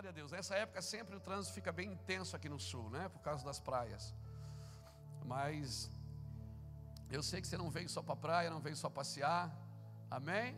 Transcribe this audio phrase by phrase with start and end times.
[0.00, 0.32] Glória a Deus.
[0.32, 3.06] Nessa época sempre o trânsito fica bem intenso aqui no sul, né?
[3.14, 4.14] Por causa das praias.
[5.32, 5.90] Mas
[7.10, 9.54] eu sei que você não veio só para praia, não veio só passear.
[10.10, 10.56] Amém?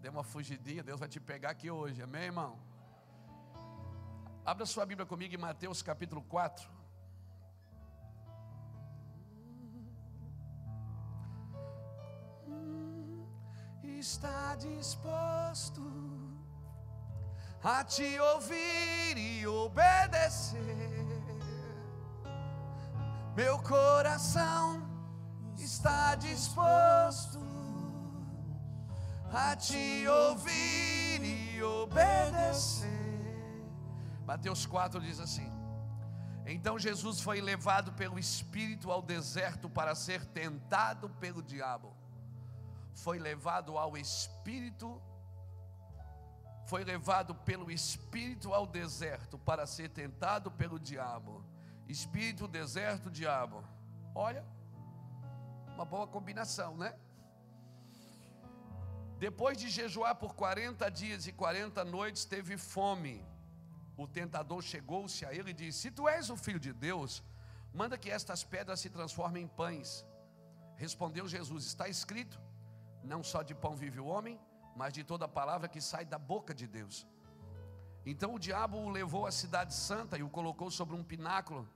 [0.00, 2.02] Dê uma fugidinha, Deus vai te pegar aqui hoje.
[2.02, 2.58] Amém, irmão?
[4.44, 6.68] Abra sua Bíblia comigo em Mateus capítulo 4.
[13.96, 16.15] Está disposto
[17.68, 20.60] a te ouvir e obedecer.
[23.34, 24.80] Meu coração
[25.58, 27.40] está disposto
[29.32, 32.86] a te ouvir e obedecer.
[34.24, 35.50] Mateus 4 diz assim:
[36.46, 41.92] Então Jesus foi levado pelo Espírito ao deserto para ser tentado pelo diabo.
[42.94, 45.02] Foi levado ao Espírito,
[46.66, 51.44] foi levado pelo Espírito ao deserto para ser tentado pelo diabo.
[51.88, 53.64] Espírito, deserto, diabo.
[54.14, 54.44] Olha,
[55.74, 56.94] uma boa combinação, né?
[59.18, 63.24] Depois de jejuar por 40 dias e 40 noites, teve fome.
[63.96, 67.22] O tentador chegou-se a ele e disse: Se tu és o filho de Deus,
[67.72, 70.04] manda que estas pedras se transformem em pães.
[70.76, 72.38] Respondeu Jesus: Está escrito:
[73.02, 74.38] Não só de pão vive o homem,
[74.76, 77.06] mas de toda palavra que sai da boca de Deus.
[78.04, 81.68] Então o diabo o levou à cidade santa e o colocou sobre um pináculo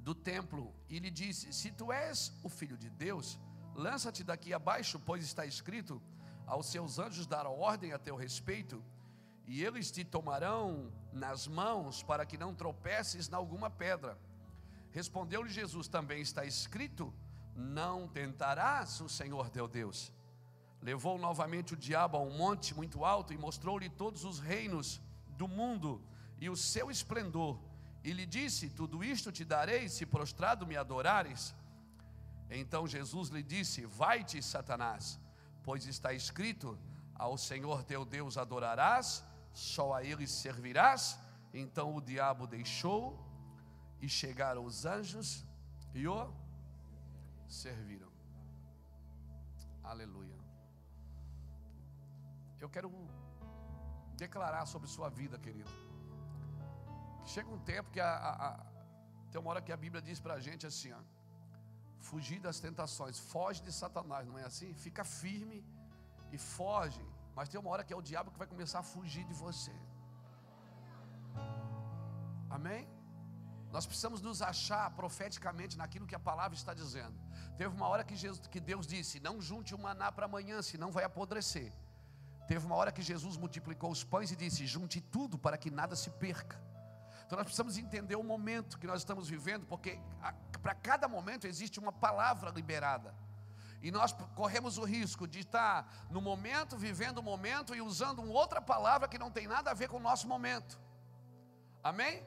[0.00, 3.38] do templo e lhe disse: Se tu és o filho de Deus,
[3.74, 6.02] lança-te daqui abaixo, pois está escrito:
[6.46, 8.84] Aos seus anjos dará ordem a teu respeito,
[9.46, 14.18] e eles te tomarão nas mãos para que não tropeces na alguma pedra.
[14.90, 17.14] Respondeu-lhe Jesus: Também está escrito:
[17.54, 20.12] Não tentarás o Senhor teu Deus.
[20.82, 25.00] Levou novamente o diabo a um monte muito alto e mostrou-lhe todos os reinos
[25.36, 26.02] do mundo
[26.40, 27.58] e o seu esplendor
[28.02, 31.54] e lhe disse: Tudo isto te darei se prostrado me adorares.
[32.48, 35.18] Então Jesus lhe disse: Vai-te, Satanás,
[35.62, 36.78] pois está escrito:
[37.14, 41.18] Ao Senhor teu Deus adorarás, só a ele servirás.
[41.52, 43.18] Então o diabo deixou
[44.00, 45.44] e chegaram os anjos
[45.92, 46.32] e o
[47.48, 48.10] serviram.
[49.82, 50.29] Aleluia.
[52.60, 52.90] Eu quero
[54.16, 55.70] declarar sobre sua vida, querido
[57.24, 58.66] Chega um tempo que a, a, a,
[59.30, 61.00] tem uma hora que a Bíblia diz para a gente assim: ó,
[62.08, 64.72] fugir das tentações, foge de Satanás, não é assim?
[64.74, 65.64] Fica firme
[66.32, 67.04] e foge.
[67.36, 69.74] Mas tem uma hora que é o diabo que vai começar a fugir de você.
[72.48, 72.88] Amém?
[73.70, 77.16] Nós precisamos nos achar profeticamente naquilo que a palavra está dizendo.
[77.56, 80.90] Teve uma hora que, Jesus, que Deus disse: Não junte o maná para amanhã, senão
[80.90, 81.72] vai apodrecer.
[82.50, 85.94] Teve uma hora que Jesus multiplicou os pães e disse: Junte tudo para que nada
[85.94, 86.60] se perca.
[87.24, 90.00] Então nós precisamos entender o momento que nós estamos vivendo, porque
[90.60, 93.14] para cada momento existe uma palavra liberada.
[93.80, 98.32] E nós corremos o risco de estar no momento, vivendo o momento e usando uma
[98.32, 100.76] outra palavra que não tem nada a ver com o nosso momento.
[101.84, 102.26] Amém?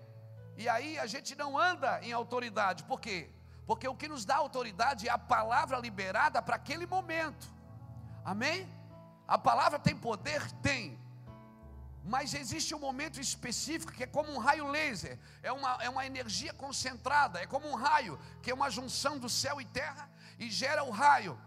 [0.55, 2.85] E aí a gente não anda em autoridade.
[2.85, 3.29] Por quê?
[3.67, 7.45] Porque o que nos dá autoridade é a palavra liberada para aquele momento.
[8.23, 8.82] Amém?
[9.28, 10.41] A palavra tem poder?
[10.61, 11.00] Tem.
[12.03, 16.06] Mas existe um momento específico que é como um raio laser, é uma, é uma
[16.06, 20.50] energia concentrada, é como um raio, que é uma junção do céu e terra e
[20.51, 21.39] gera o raio.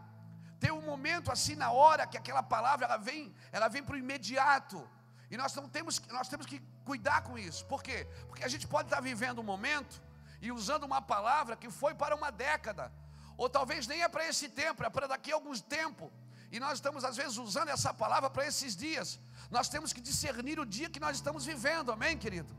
[0.59, 3.99] Tem um momento assim na hora que aquela palavra ela vem, ela vem para o
[3.99, 4.89] imediato.
[5.31, 7.67] E nós não temos, nós temos que cuidar com isso.
[7.67, 8.09] Por quê?
[8.27, 10.01] Porque a gente pode estar vivendo um momento
[10.41, 12.91] e usando uma palavra que foi para uma década,
[13.37, 16.11] ou talvez nem é para esse tempo, é para daqui a alguns tempo.
[16.51, 19.19] E nós estamos às vezes usando essa palavra para esses dias.
[19.51, 22.55] Nós temos que discernir o dia que nós estamos vivendo, amém, querido?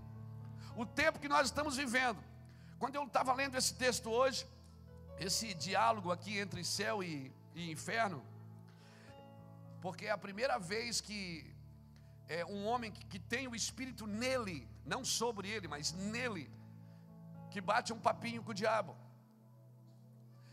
[0.75, 2.21] O tempo que nós estamos vivendo.
[2.79, 4.45] Quando eu estava lendo esse texto hoje,
[5.17, 8.23] esse diálogo aqui entre céu e, e inferno,
[9.81, 11.19] porque é a primeira vez que
[12.27, 16.51] é, um homem que, que tem o Espírito nele, não sobre ele, mas nele,
[17.51, 18.95] que bate um papinho com o diabo.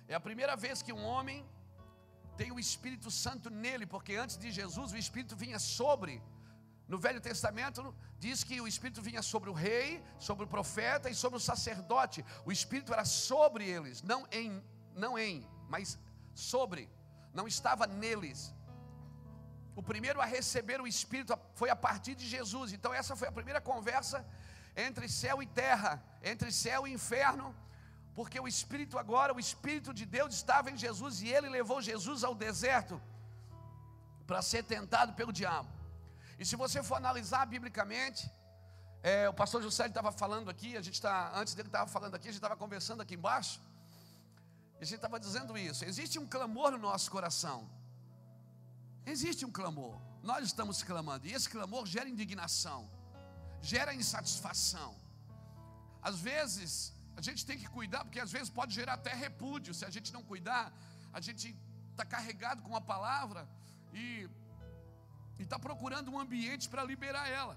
[0.06, 1.44] É a primeira vez que um homem
[2.36, 6.22] tem o Espírito Santo nele, porque antes de Jesus o Espírito vinha sobre.
[6.86, 11.14] No Velho Testamento diz que o Espírito vinha sobre o rei, sobre o profeta e
[11.14, 12.24] sobre o sacerdote.
[12.44, 14.62] O Espírito era sobre eles, não em,
[14.94, 15.98] não em, mas
[16.34, 16.90] sobre.
[17.32, 18.54] Não estava neles.
[19.74, 22.72] O primeiro a receber o Espírito foi a partir de Jesus.
[22.72, 24.24] Então essa foi a primeira conversa
[24.76, 27.54] entre céu e terra, entre céu e inferno,
[28.14, 32.22] porque o Espírito agora, o Espírito de Deus estava em Jesus e ele levou Jesus
[32.28, 33.00] ao deserto
[34.28, 35.70] para ser tentado pelo diabo.
[36.38, 38.24] E se você for analisar biblicamente,
[39.12, 42.26] É, o pastor José estava falando aqui, a gente está, antes dele estava falando aqui,
[42.28, 43.56] a gente estava conversando aqui embaixo.
[44.78, 45.84] E a gente estava dizendo isso.
[45.90, 47.58] Existe um clamor no nosso coração.
[49.04, 49.94] Existe um clamor.
[50.22, 51.26] Nós estamos clamando.
[51.26, 52.80] E esse clamor gera indignação,
[53.60, 54.90] gera insatisfação.
[56.00, 59.72] Às vezes, a gente tem que cuidar, porque às vezes pode gerar até repúdio.
[59.78, 60.64] Se a gente não cuidar,
[61.12, 61.56] a gente
[61.92, 63.48] está carregado com a palavra
[63.92, 64.28] e
[65.38, 67.56] está procurando um ambiente para liberar ela.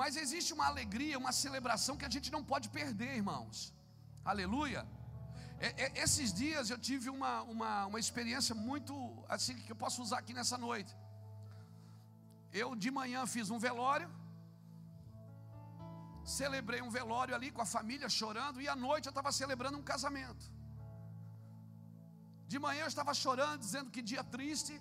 [0.00, 3.58] Mas existe uma alegria, uma celebração que a gente não pode perder, irmãos.
[4.32, 4.82] Aleluia.
[5.58, 8.92] É, é, esses dias eu tive uma, uma, uma experiência muito
[9.36, 10.94] assim que eu posso usar aqui nessa noite.
[12.52, 14.08] Eu de manhã fiz um velório,
[16.26, 19.86] celebrei um velório ali com a família chorando, e à noite eu estava celebrando um
[19.92, 20.44] casamento.
[22.52, 24.74] De manhã eu estava chorando, dizendo que dia triste,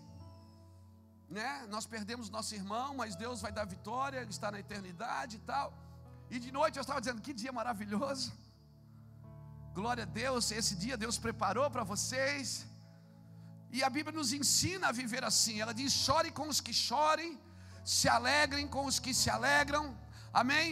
[1.37, 1.65] né?
[1.73, 5.67] Nós perdemos nosso irmão, mas Deus vai dar vitória, ele está na eternidade e tal.
[6.29, 8.27] E de noite eu estava dizendo que dia maravilhoso.
[9.79, 12.65] Glória a Deus, esse dia Deus preparou para vocês.
[13.71, 15.59] E a Bíblia nos ensina a viver assim.
[15.63, 17.31] Ela diz: chore com os que chorem,
[17.83, 19.85] se alegrem com os que se alegram.
[20.41, 20.71] Amém?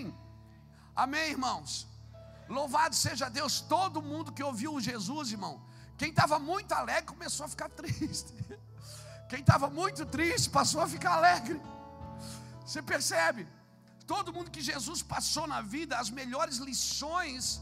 [0.95, 1.88] Amém, irmãos?
[2.48, 5.62] Louvado seja Deus, todo mundo que ouviu Jesus, irmão.
[5.98, 8.34] Quem estava muito alegre começou a ficar triste.
[9.30, 11.60] Quem estava muito triste passou a ficar alegre.
[12.66, 13.48] Você percebe?
[14.06, 17.62] Todo mundo que Jesus passou na vida, as melhores lições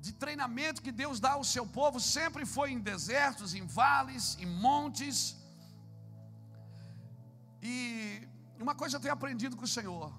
[0.00, 4.46] de treinamento que Deus dá ao seu povo sempre foi em desertos, em vales, em
[4.66, 5.36] montes.
[7.62, 8.26] E
[8.58, 10.12] uma coisa eu tenho aprendido com o Senhor.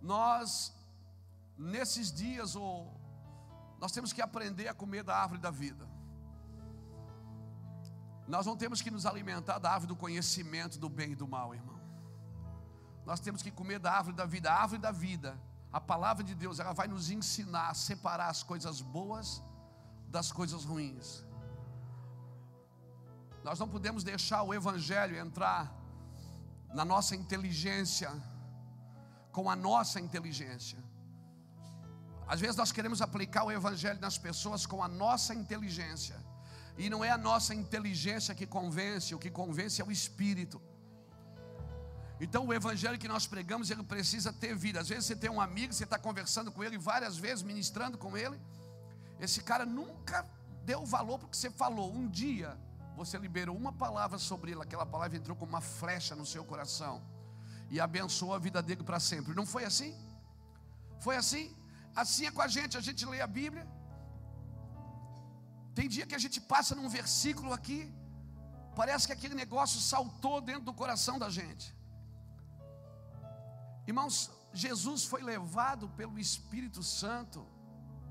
[0.00, 0.72] Nós,
[1.56, 3.00] nesses dias, ou
[3.78, 5.88] nós temos que aprender a comer da árvore da vida.
[8.26, 11.54] Nós não temos que nos alimentar da árvore do conhecimento do bem e do mal,
[11.54, 11.80] irmão.
[13.04, 15.38] Nós temos que comer da árvore da vida, a árvore da vida
[15.72, 19.42] a palavra de Deus, ela vai nos ensinar a separar as coisas boas
[20.08, 21.24] das coisas ruins.
[23.42, 25.74] Nós não podemos deixar o Evangelho entrar
[26.74, 28.10] na nossa inteligência,
[29.32, 30.78] com a nossa inteligência.
[32.32, 36.18] Às vezes nós queremos aplicar o Evangelho nas pessoas com a nossa inteligência,
[36.82, 40.58] e não é a nossa inteligência que convence, o que convence é o Espírito.
[42.24, 44.78] Então o evangelho que nós pregamos, ele precisa ter vida.
[44.80, 48.16] Às vezes você tem um amigo, você está conversando com ele várias vezes, ministrando com
[48.16, 48.40] ele.
[49.18, 50.24] Esse cara nunca
[50.64, 51.92] deu valor porque você falou.
[51.92, 52.56] Um dia
[52.96, 57.02] você liberou uma palavra sobre ele, aquela palavra entrou como uma flecha no seu coração
[57.68, 59.34] e abençoou a vida dele para sempre.
[59.34, 59.92] Não foi assim?
[61.00, 61.44] Foi assim?
[61.94, 63.66] Assim é com a gente, a gente lê a Bíblia.
[65.74, 67.92] Tem dia que a gente passa num versículo aqui,
[68.76, 71.74] parece que aquele negócio saltou dentro do coração da gente.
[73.86, 77.46] Irmãos, Jesus foi levado pelo Espírito Santo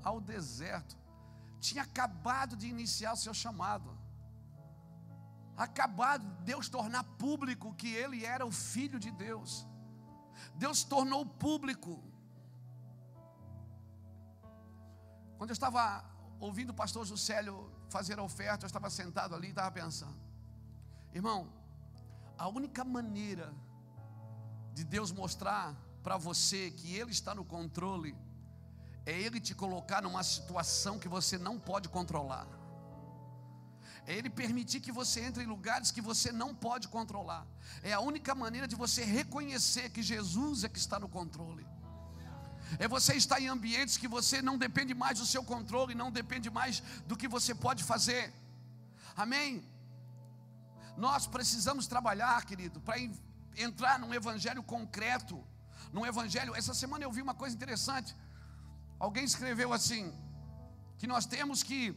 [0.02, 0.96] ao deserto.
[1.60, 3.96] Tinha acabado de iniciar o seu chamado.
[5.56, 9.66] Acabado de Deus tornar público que ele era o filho de Deus.
[10.56, 12.02] Deus tornou público.
[15.42, 16.04] Quando eu estava
[16.38, 20.16] ouvindo o pastor Juscelio fazer a oferta, eu estava sentado ali e estava pensando:
[21.12, 21.52] irmão,
[22.38, 23.52] a única maneira
[24.72, 28.16] de Deus mostrar para você que Ele está no controle,
[29.04, 32.46] é Ele te colocar numa situação que você não pode controlar,
[34.06, 37.44] é Ele permitir que você entre em lugares que você não pode controlar,
[37.82, 41.71] é a única maneira de você reconhecer que Jesus é que está no controle.
[42.78, 46.50] É você estar em ambientes que você não depende mais do seu controle, não depende
[46.50, 48.32] mais do que você pode fazer.
[49.16, 49.64] Amém?
[50.96, 52.98] Nós precisamos trabalhar, querido, para
[53.56, 55.42] entrar num evangelho concreto,
[55.92, 56.54] num evangelho.
[56.54, 58.16] Essa semana eu vi uma coisa interessante.
[58.98, 60.12] Alguém escreveu assim:
[60.98, 61.96] que nós temos que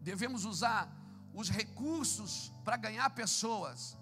[0.00, 0.88] devemos usar
[1.32, 3.96] os recursos para ganhar pessoas,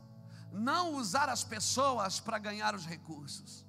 [0.53, 3.65] não usar as pessoas para ganhar os recursos.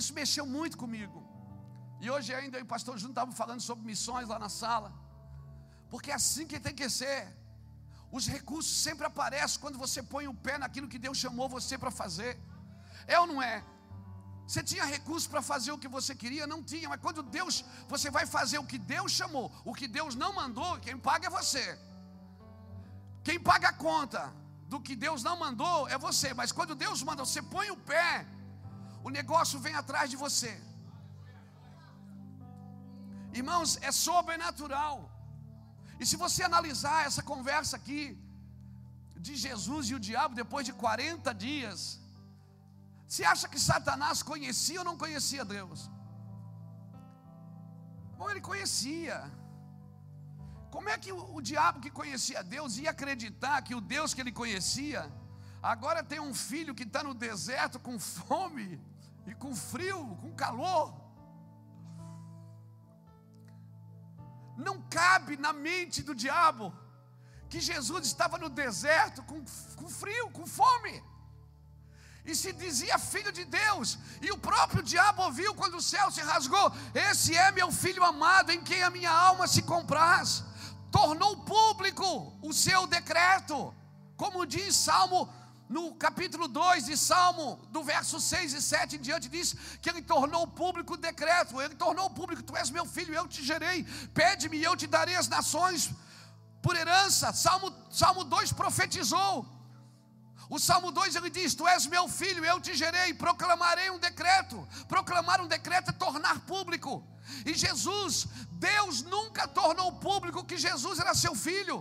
[0.00, 1.18] Isso mexeu muito comigo.
[2.04, 4.90] E hoje ainda eu e o pastor Júnior estávamos falando sobre missões lá na sala.
[5.90, 7.20] Porque é assim que tem que ser.
[8.16, 11.92] Os recursos sempre aparecem quando você põe o pé naquilo que Deus chamou você para
[12.02, 12.32] fazer.
[13.06, 13.64] É ou não é?
[14.46, 16.46] Você tinha recursos para fazer o que você queria?
[16.46, 20.14] Não tinha, mas quando Deus, você vai fazer o que Deus chamou, o que Deus
[20.14, 21.64] não mandou, quem paga é você.
[23.22, 24.22] Quem paga a conta
[24.68, 28.26] do que Deus não mandou é você, mas quando Deus manda, você põe o pé,
[29.06, 30.52] o negócio vem atrás de você.
[33.40, 34.96] Irmãos, é sobrenatural.
[36.00, 38.02] E se você analisar essa conversa aqui
[39.26, 41.80] de Jesus e o diabo depois de 40 dias,
[43.12, 45.80] Você acha que Satanás conhecia ou não conhecia Deus?
[48.18, 49.16] Bom, ele conhecia.
[50.74, 54.22] Como é que o, o, diabo que conhecia Deus ia acreditar que o Deus que
[54.22, 55.02] ele conhecia,
[55.72, 58.68] agora tem um filho que está no deserto com fome
[59.26, 60.94] e com frio, com calor?
[64.56, 66.72] Não cabe na mente do diabo
[67.48, 69.44] que Jesus estava no deserto com,
[69.76, 71.02] com frio, com fome.
[72.24, 76.20] E se dizia filho de Deus, e o próprio diabo ouviu quando o céu se
[76.20, 80.44] rasgou: Esse é meu filho amado, em quem a minha alma se compraz.
[80.90, 82.06] Tornou público
[82.42, 83.74] o seu decreto,
[84.16, 85.28] como diz Salmo
[85.74, 90.02] no capítulo 2 de Salmo, do verso 6 e 7 em diante, diz que ele
[90.02, 93.78] tornou público o decreto, ele tornou público: Tu és meu filho, eu te gerei,
[94.20, 95.90] pede-me e eu te darei as nações
[96.64, 97.32] por herança.
[97.32, 99.46] Salmo, Salmo 2 profetizou.
[100.50, 104.68] O Salmo 2 ele diz: Tu és meu filho, eu te gerei, proclamarei um decreto.
[104.94, 106.92] Proclamar um decreto é tornar público.
[107.46, 108.26] E Jesus,
[108.68, 111.78] Deus nunca tornou público que Jesus era seu filho.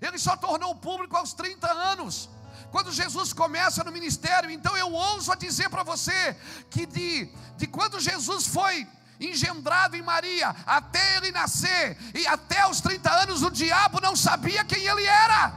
[0.00, 2.28] Ele só tornou público aos 30 anos
[2.74, 4.50] quando Jesus começa no ministério.
[4.50, 6.36] Então eu ouso a dizer para você
[6.68, 8.84] que de, de quando Jesus foi
[9.20, 14.64] engendrado em Maria, até ele nascer e até os 30 anos, o diabo não sabia
[14.64, 15.54] quem ele era.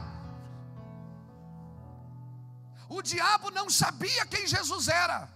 [2.88, 5.28] O diabo não sabia quem Jesus era.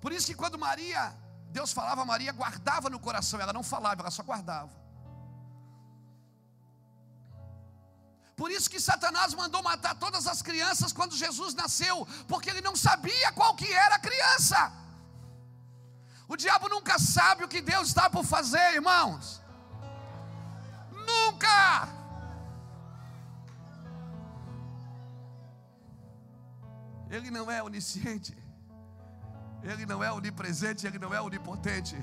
[0.00, 1.12] Por isso que quando Maria,
[1.50, 4.85] Deus falava, Maria guardava no coração, ela não falava, ela só guardava.
[8.40, 12.76] Por isso que Satanás mandou matar todas as crianças quando Jesus nasceu, porque ele não
[12.76, 14.58] sabia qual que era a criança.
[16.28, 19.40] O diabo nunca sabe o que Deus está por fazer, irmãos.
[21.10, 21.88] Nunca!
[27.08, 28.36] Ele não é onisciente,
[29.62, 31.96] ele não é onipresente, ele não é onipotente.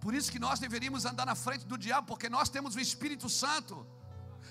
[0.00, 3.28] Por isso que nós deveríamos andar na frente do diabo, porque nós temos o Espírito
[3.28, 3.86] Santo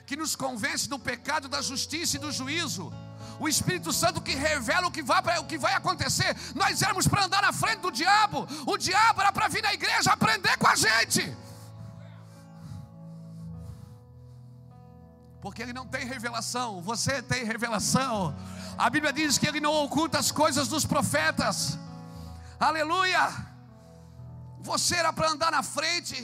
[0.05, 2.93] que nos convence do pecado, da justiça e do juízo.
[3.39, 6.35] O Espírito Santo que revela o que vai, o que vai acontecer.
[6.53, 8.47] Nós éramos para andar na frente do diabo.
[8.65, 11.35] O diabo era para vir na igreja aprender com a gente.
[15.41, 18.35] Porque ele não tem revelação, você tem revelação.
[18.77, 21.77] A Bíblia diz que ele não oculta as coisas dos profetas.
[22.59, 23.29] Aleluia!
[24.61, 26.15] Você era para andar na frente.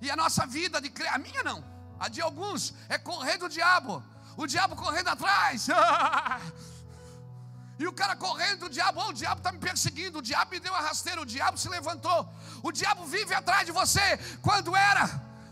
[0.00, 1.62] E a nossa vida de a minha não.
[2.00, 4.02] A de alguns é correr do diabo.
[4.34, 5.68] O diabo correndo atrás.
[7.78, 10.60] e o cara correndo do diabo, oh, o diabo está me perseguindo, o diabo me
[10.60, 12.26] deu a rasteira, o diabo se levantou.
[12.62, 15.06] O diabo vive atrás de você quando era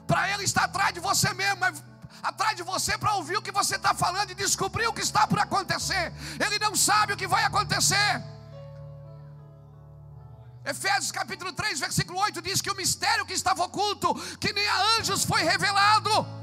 [0.07, 1.85] para ele estar atrás de você mesmo, mas
[2.23, 5.27] atrás de você para ouvir o que você está falando e descobrir o que está
[5.27, 6.13] por acontecer.
[6.45, 8.23] Ele não sabe o que vai acontecer.
[10.65, 14.99] Efésios capítulo 3, versículo 8 diz que o mistério que estava oculto, que nem a
[14.99, 16.38] anjos foi revelado,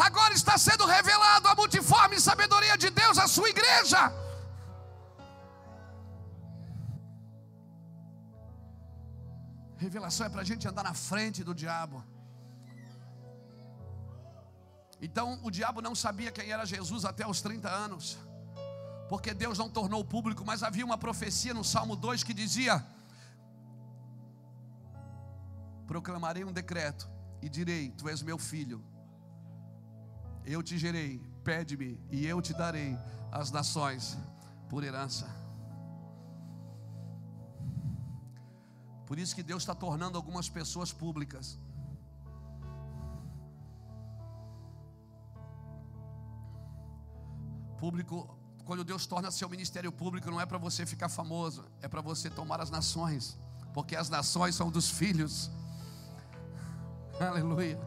[0.00, 4.00] agora está sendo revelado a multiforme sabedoria de Deus à sua igreja.
[9.76, 12.04] Revelação é para a gente andar na frente do diabo.
[15.00, 18.18] Então o diabo não sabia quem era Jesus até os 30 anos,
[19.08, 22.84] porque Deus não tornou público, mas havia uma profecia no Salmo 2 que dizia:
[25.86, 27.08] Proclamarei um decreto
[27.40, 28.84] e direi: Tu és meu filho,
[30.44, 32.96] eu te gerei, pede-me e eu te darei
[33.30, 34.18] as nações
[34.68, 35.28] por herança.
[39.06, 41.58] Por isso que Deus está tornando algumas pessoas públicas.
[47.76, 52.00] Público, quando Deus torna seu ministério público, não é para você ficar famoso, é para
[52.00, 53.36] você tomar as nações,
[53.74, 55.50] porque as nações são dos filhos.
[57.18, 57.80] Aleluia.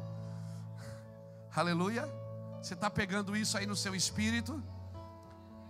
[1.55, 2.22] Aleluia.
[2.63, 4.63] Você está pegando isso aí no seu espírito?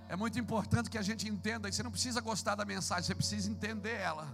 [0.08, 1.72] É muito importante que a gente entenda.
[1.72, 4.28] Você não precisa gostar da mensagem, você precisa entender ela.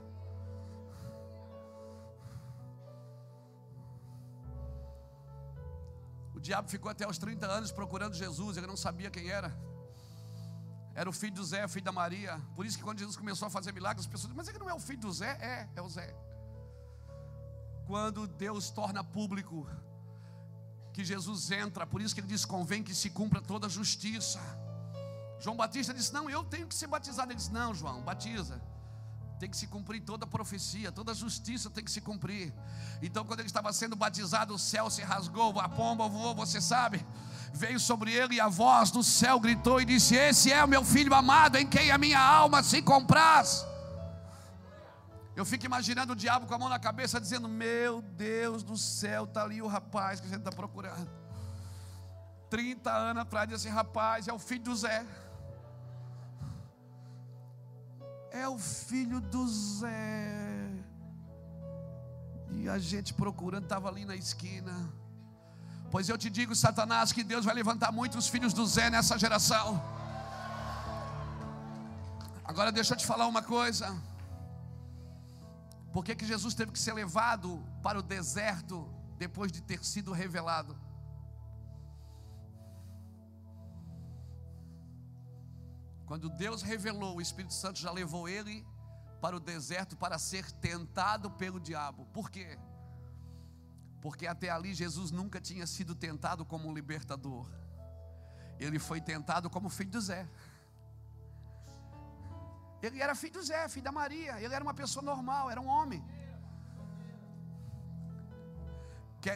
[6.35, 9.57] O diabo ficou até os 30 anos procurando Jesus, ele não sabia quem era.
[10.93, 12.41] Era o filho do Zé, filho da Maria.
[12.57, 14.69] Por isso que quando Jesus começou a fazer milagres, as pessoas dizem, mas ele não
[14.69, 15.31] é o filho do Zé?
[15.39, 16.13] É, é o Zé.
[17.87, 19.65] Quando Deus torna público
[20.99, 24.37] que Jesus entra, por isso que ele diz: convém que se cumpra toda a justiça.
[25.39, 27.31] João Batista disse: Não, eu tenho que ser batizado.
[27.31, 28.61] Ele disse: Não, João, batiza.
[29.39, 32.53] Tem que se cumprir toda a profecia, toda a justiça tem que se cumprir.
[33.01, 37.05] Então, quando ele estava sendo batizado, o céu se rasgou, a pomba voou, você sabe.
[37.53, 40.83] Veio sobre ele e a voz do céu gritou e disse: Esse é o meu
[40.83, 43.65] filho amado, em quem a minha alma se compraz.
[45.39, 49.23] Eu fico imaginando o diabo com a mão na cabeça, dizendo: Meu Deus do céu,
[49.23, 51.09] está ali o rapaz que a gente está procurando.
[52.49, 55.05] 30 anos atrás desse rapaz, é o filho do Zé.
[58.31, 60.73] É o filho do Zé.
[62.51, 64.91] E a gente procurando, estava ali na esquina.
[65.89, 69.81] Pois eu te digo, Satanás, que Deus vai levantar muitos filhos do Zé nessa geração.
[72.43, 74.08] Agora deixa eu te falar uma coisa.
[75.91, 80.11] Por que, que Jesus teve que ser levado para o deserto depois de ter sido
[80.11, 80.77] revelado?
[86.05, 88.65] Quando Deus revelou, o Espírito Santo já levou ele
[89.21, 92.05] para o deserto para ser tentado pelo diabo.
[92.07, 92.57] Por quê?
[94.01, 97.47] Porque até ali Jesus nunca tinha sido tentado como um libertador.
[98.57, 100.27] Ele foi tentado como filho do Zé.
[102.81, 104.39] Ele era filho do Zé, filho da Maria.
[104.41, 106.03] Ele era uma pessoa normal, era um homem.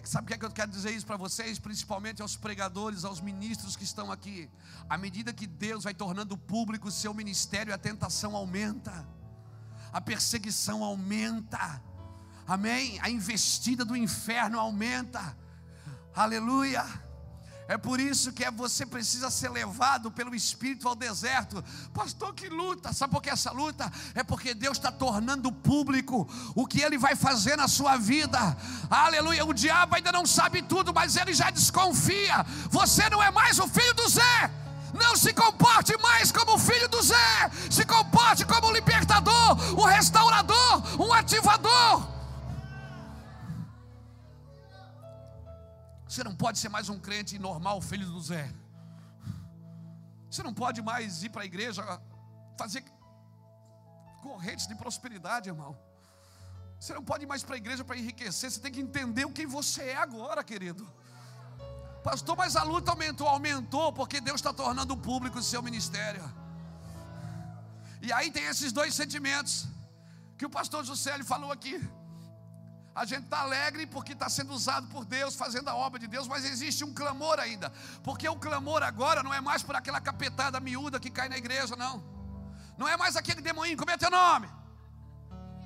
[0.06, 1.60] Sabe o que, é que eu quero dizer isso para vocês?
[1.60, 4.50] Principalmente aos pregadores, aos ministros que estão aqui.
[4.90, 9.06] À medida que Deus vai tornando público o seu ministério, a tentação aumenta,
[9.92, 11.84] a perseguição aumenta,
[12.48, 12.98] amém?
[13.02, 15.38] A investida do inferno aumenta,
[16.16, 16.86] aleluia.
[17.68, 21.64] É por isso que é, você precisa ser levado pelo Espírito ao deserto.
[21.94, 22.92] Pastor, que luta.
[22.92, 23.92] Sabe por que essa luta?
[24.14, 28.58] É porque Deus está tornando público o que Ele vai fazer na sua vida.
[28.90, 29.46] Aleluia.
[29.46, 32.46] O diabo ainda não sabe tudo, mas ele já desconfia.
[32.70, 34.52] Você não é mais o filho do Zé.
[34.94, 37.52] Não se comporte mais como o filho do Zé.
[37.70, 42.13] Se comporte como o libertador, o restaurador, um ativador.
[46.14, 48.48] Você não pode ser mais um crente normal, filho do Zé.
[50.30, 51.82] Você não pode mais ir para a igreja
[52.56, 52.84] fazer
[54.22, 55.76] correntes de prosperidade, irmão.
[56.80, 58.52] Você não pode ir mais para a igreja para enriquecer.
[58.52, 60.88] Você tem que entender o que você é agora, querido.
[62.04, 66.24] Pastor, mas a luta aumentou, aumentou, porque Deus está tornando público o seu ministério.
[68.04, 69.66] E aí tem esses dois sentimentos
[70.38, 71.82] que o pastor José falou aqui.
[72.96, 76.28] A gente está alegre porque está sendo usado por Deus, fazendo a obra de Deus,
[76.28, 77.72] mas existe um clamor ainda,
[78.04, 81.76] porque o clamor agora não é mais por aquela capetada miúda que cai na igreja,
[81.76, 82.04] não,
[82.78, 84.48] não é mais aquele demoninho, como é teu nome?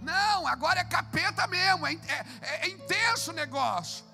[0.01, 4.05] Não, agora é capeta mesmo, é, é, é intenso o negócio,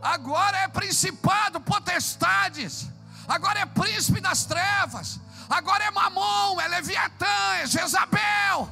[0.00, 2.88] agora é principado, potestades,
[3.28, 8.70] agora é príncipe das trevas, agora é mamon, é leviatã, é Jezabel,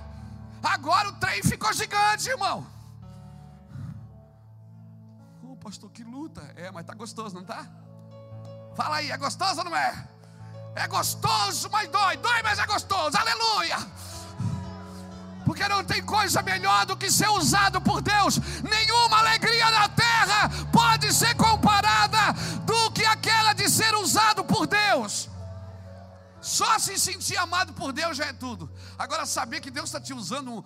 [0.63, 2.80] agora o trem ficou gigante, irmão
[5.71, 6.43] pastor, que luta.
[6.57, 7.65] É, mas tá gostoso, não tá?
[8.75, 10.09] Fala aí, é gostoso ou não é?
[10.75, 12.17] É gostoso, mas dói.
[12.17, 13.17] Dói, mas é gostoso.
[13.17, 13.77] Aleluia.
[15.45, 18.39] Porque não tem coisa melhor do que ser usado por Deus.
[18.63, 22.33] Nenhuma alegria na terra pode ser comparada
[22.65, 25.29] do que aquela de ser usado por Deus.
[26.41, 28.69] Só se sentir amado por Deus já é tudo.
[28.99, 30.65] Agora, saber que Deus está te usando um,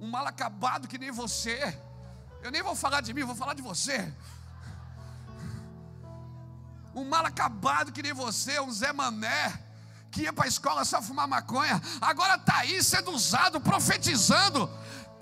[0.00, 1.78] um mal acabado que nem você
[2.42, 4.12] eu nem vou falar de mim, vou falar de você.
[7.00, 9.58] Um mal acabado que nem você, um Zé Mané,
[10.10, 14.70] que ia para a escola só fumar maconha, agora está aí sendo usado, profetizando,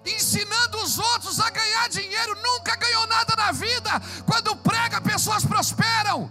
[0.05, 3.91] ensinando os outros a ganhar dinheiro, nunca ganhou nada na vida.
[4.27, 6.29] Quando prega, pessoas prosperam.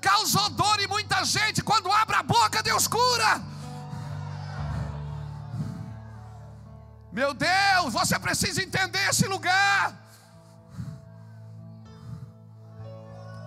[0.00, 3.40] Causou dor em muita gente, quando abre a boca, Deus cura.
[7.12, 9.99] Meu Deus, você precisa entender esse lugar.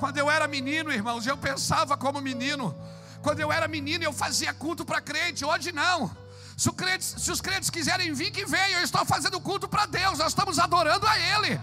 [0.03, 2.75] Quando eu era menino, irmãos, eu pensava como menino.
[3.21, 5.45] Quando eu era menino, eu fazia culto para crente.
[5.45, 6.11] Hoje não.
[6.57, 8.79] Se, crente, se, os crentes quiserem vir, que venham.
[8.79, 10.19] Eu estou fazendo culto para Deus.
[10.19, 11.57] Nós estamos adorando a Ele.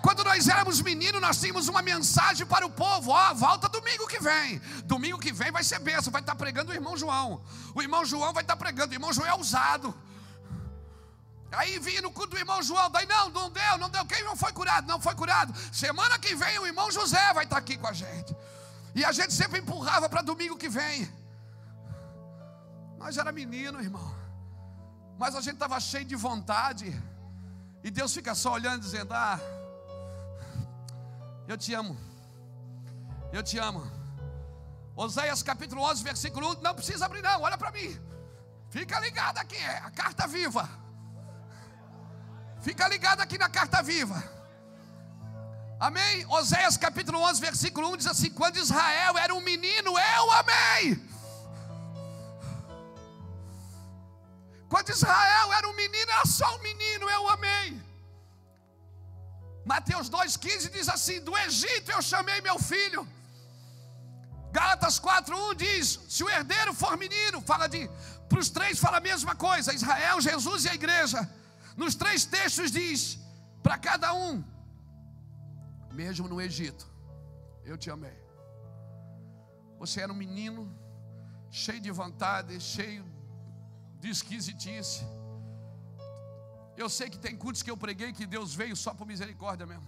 [0.00, 4.20] Quando nós éramos meninos, nós tínhamos uma mensagem para o povo: ó, volta domingo que
[4.20, 4.62] vem.
[4.84, 6.12] Domingo que vem vai ser benção.
[6.12, 7.42] Vai estar pregando o irmão João.
[7.74, 8.92] O irmão João vai estar pregando.
[8.92, 9.92] O irmão João é ousado.
[11.50, 14.04] Aí vinha no culto do irmão João, daí não, não deu, não deu.
[14.04, 14.86] Quem não foi curado?
[14.86, 15.54] Não foi curado.
[15.72, 18.36] Semana que vem o irmão José vai estar aqui com a gente.
[18.94, 21.10] E a gente sempre empurrava para domingo que vem.
[22.98, 24.14] Nós era menino, irmão.
[25.18, 26.94] Mas a gente estava cheio de vontade.
[27.82, 29.40] E Deus fica só olhando, dizendo: Ah,
[31.46, 31.98] eu te amo.
[33.32, 33.90] Eu te amo.
[34.94, 36.60] Oséias capítulo 11, versículo 1.
[36.60, 37.98] Não precisa abrir, não, olha para mim.
[38.68, 40.68] Fica ligado aqui, é a carta viva.
[42.60, 44.22] Fica ligado aqui na carta viva.
[45.78, 46.26] Amém?
[46.28, 51.08] Oséias capítulo 11, versículo 1 diz assim: Quando Israel era um menino, eu amei.
[54.68, 57.80] Quando Israel era um menino, era só um menino, eu amei.
[59.64, 63.06] Mateus 2,15 diz assim: Do Egito eu chamei meu filho.
[64.50, 67.88] Gálatas 4,1 diz: Se o herdeiro for menino, fala de.
[68.28, 71.37] Para os três fala a mesma coisa: Israel, Jesus e a igreja.
[71.80, 73.00] Nos três textos diz:
[73.62, 74.44] Para cada um,
[75.92, 76.84] mesmo no Egito,
[77.64, 78.18] eu te amei.
[79.78, 80.62] Você era um menino,
[81.50, 83.04] cheio de vontade, cheio
[84.00, 85.06] de esquisitice.
[86.76, 89.86] Eu sei que tem cultos que eu preguei que Deus veio só por misericórdia mesmo.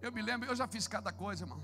[0.00, 1.62] Eu me lembro, eu já fiz cada coisa, irmão.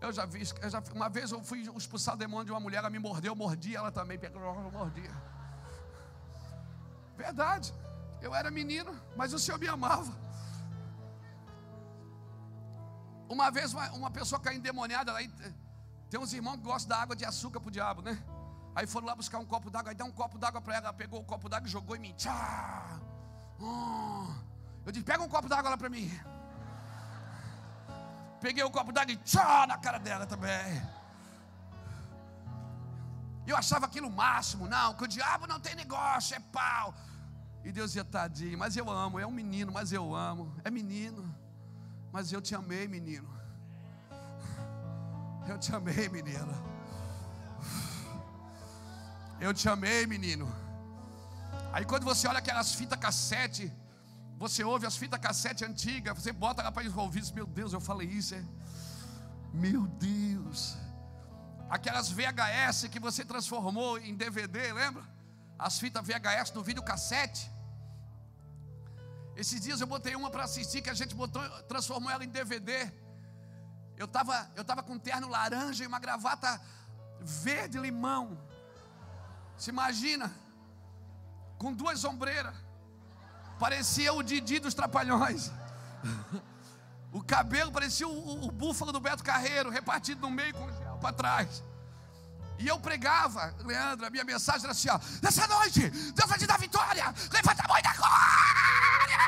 [0.00, 2.78] Eu já vi, eu já, uma vez eu fui expulsar o demônio de uma mulher,
[2.78, 4.40] ela me mordeu, eu mordi ela também, pegou,
[4.72, 5.33] mordia.
[7.16, 7.72] Verdade,
[8.20, 10.12] eu era menino, mas o Senhor me amava.
[13.28, 15.30] Uma vez uma, uma pessoa caiu endemoniada, aí,
[16.10, 18.22] tem uns irmãos que gostam da água de açúcar para o diabo, né?
[18.74, 20.92] Aí foram lá buscar um copo d'água, aí dá um copo d'água para ela, ela
[20.92, 22.12] pegou o copo d'água e jogou em mim.
[22.14, 23.00] Tchá!
[23.60, 24.26] Oh.
[24.84, 26.10] Eu disse, pega um copo d'água lá para mim.
[28.40, 30.82] Peguei o copo d'água e tchá na cara dela também.
[33.46, 36.94] Eu achava aquilo o máximo, não, que o diabo não tem negócio, é pau.
[37.62, 41.34] E Deus dizia, tadinho, mas eu amo, é um menino, mas eu amo, é menino,
[42.12, 43.28] mas eu te amei, menino.
[45.46, 46.54] Eu te amei, menina.
[49.38, 50.50] Eu te amei, menino.
[51.70, 53.70] Aí quando você olha aquelas fitas cassete,
[54.38, 58.08] você ouve as fitas cassete antigas, você bota lá para ouvidos, meu Deus, eu falei
[58.08, 58.42] isso, é?
[59.52, 60.78] Meu Deus.
[61.68, 65.02] Aquelas VHS que você transformou em DVD, lembra?
[65.58, 67.50] As fitas VHS do vídeo cassete.
[69.36, 72.92] Esses dias eu botei uma para assistir que a gente botou, transformou ela em DVD.
[73.96, 76.60] Eu estava eu tava com um terno laranja e uma gravata
[77.20, 78.38] verde limão.
[79.56, 80.32] Se imagina,
[81.58, 82.54] com duas ombreiras,
[83.58, 85.50] parecia o Didi dos Trapalhões.
[87.14, 90.66] O cabelo parecia o, o, o, búfalo do Beto Carreiro, repartido no meio com
[91.04, 91.62] para trás.
[92.58, 96.46] E eu pregava, Leandro, a minha mensagem era assim: ó, nessa noite, Deus vai te
[96.46, 99.18] dar vitória, levanta a mão da glória.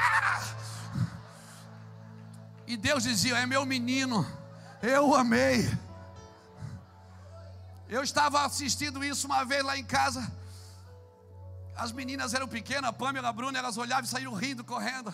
[2.66, 4.26] E Deus dizia: é meu menino,
[4.82, 5.68] eu amei.
[7.88, 10.32] Eu estava assistindo isso uma vez lá em casa.
[11.76, 15.12] As meninas eram pequenas, a Pamela, a Bruna, elas olhavam e saíram rindo, correndo.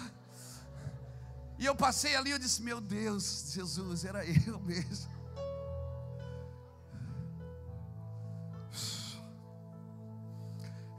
[1.58, 5.21] E eu passei ali e disse: Meu Deus, Jesus, era eu mesmo.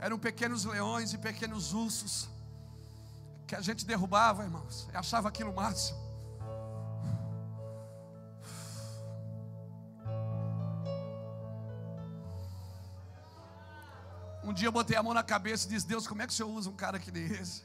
[0.05, 2.29] Eram pequenos leões e pequenos ursos
[3.47, 5.97] que a gente derrubava, irmãos, e achava aquilo máximo.
[14.43, 16.35] Um dia eu botei a mão na cabeça e disse: Deus, como é que o
[16.35, 17.63] senhor usa um cara que nem esse?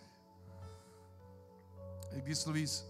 [2.13, 2.85] Ele disse: Luiz,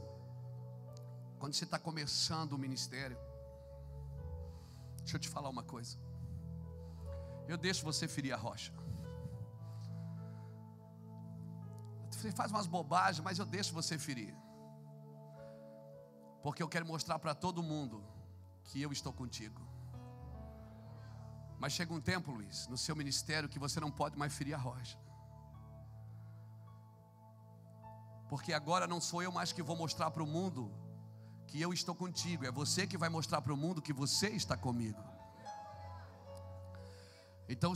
[1.38, 3.16] quando você está começando o ministério,
[4.98, 5.96] deixa eu te falar uma coisa.
[7.48, 8.74] Eu deixo você ferir a rocha.
[12.18, 14.34] Você faz umas bobagens, mas eu deixo você ferir.
[16.42, 18.04] Porque eu quero mostrar para todo mundo
[18.64, 19.60] que eu estou contigo.
[21.60, 24.58] Mas chega um tempo, Luiz, no seu ministério que você não pode mais ferir a
[24.58, 24.98] rocha.
[28.28, 30.72] Porque agora não sou eu mais que vou mostrar para o mundo
[31.46, 34.56] que eu estou contigo, é você que vai mostrar para o mundo que você está
[34.56, 35.02] comigo.
[37.48, 37.72] Então,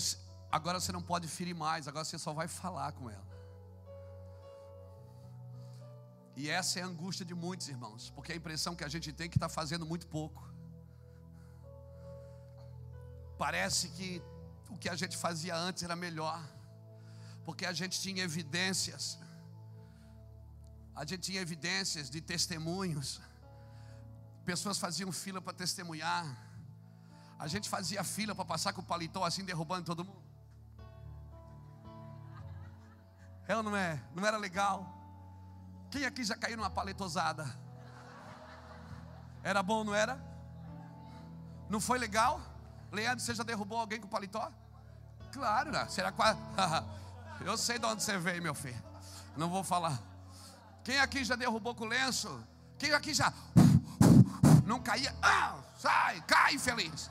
[0.51, 3.32] agora você não pode ferir mais, agora você só vai falar com ela.
[6.35, 9.27] E essa é a angústia de muitos irmãos, porque a impressão que a gente tem
[9.27, 10.49] é que está fazendo muito pouco.
[13.39, 14.23] Parece que
[14.71, 16.43] o que a gente fazia antes era melhor,
[17.45, 19.19] porque a gente tinha evidências,
[20.95, 23.21] a gente tinha evidências de testemunhos,
[24.45, 26.25] pessoas faziam fila para testemunhar,
[27.39, 30.23] a gente fazia fila para passar com o paletó assim, derrubando todo mundo.
[33.47, 35.02] Ela não é, não era legal.
[35.93, 37.45] Quem aqui já caiu numa paletosada?
[39.43, 40.19] Era bom, não era?
[41.69, 42.41] Não foi legal?
[42.91, 44.51] Leandro, você já derrubou alguém com paletó?
[45.31, 45.87] Claro, né?
[45.91, 46.39] Será quase.
[47.45, 48.83] Eu sei de onde você veio, meu filho.
[49.37, 50.01] Não vou falar.
[50.83, 52.43] Quem aqui já derrubou com lenço?
[52.79, 53.31] Quem aqui já.
[54.65, 55.15] Não caía?
[55.21, 57.11] Ah, sai, cai, feliz.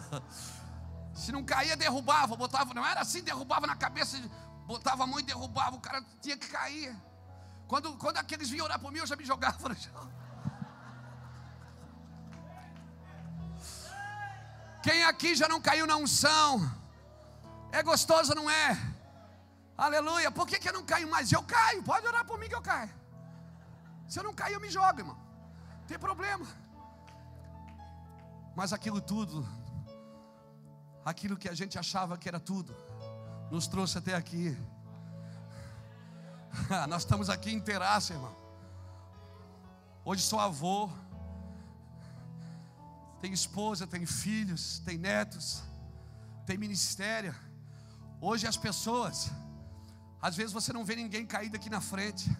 [1.14, 4.18] Se não caía, derrubava, botava, não era assim, derrubava na cabeça,
[4.66, 6.96] botava a mão e derrubava, o cara tinha que cair.
[7.72, 9.74] Quando, quando aqueles vinham orar por mim, eu já me jogava.
[14.82, 16.70] Quem aqui já não caiu na unção?
[17.78, 18.66] É gostoso, não é?
[19.74, 20.30] Aleluia.
[20.30, 21.32] Por que, que eu não caio mais?
[21.32, 21.82] Eu caio.
[21.82, 22.92] Pode orar por mim que eu caio.
[24.06, 25.16] Se eu não cair, eu me jogo, irmão.
[25.80, 26.46] Não tem problema.
[28.54, 29.48] Mas aquilo tudo,
[31.02, 32.76] aquilo que a gente achava que era tudo,
[33.50, 34.54] nos trouxe até aqui.
[36.88, 37.62] Nós estamos aqui em
[38.12, 38.36] irmão.
[40.04, 40.90] Hoje sou avô,
[43.20, 45.62] tem esposa, tem filhos, tem netos,
[46.44, 47.34] tem ministério.
[48.20, 49.30] Hoje as pessoas,
[50.20, 52.30] às vezes você não vê ninguém caído aqui na frente.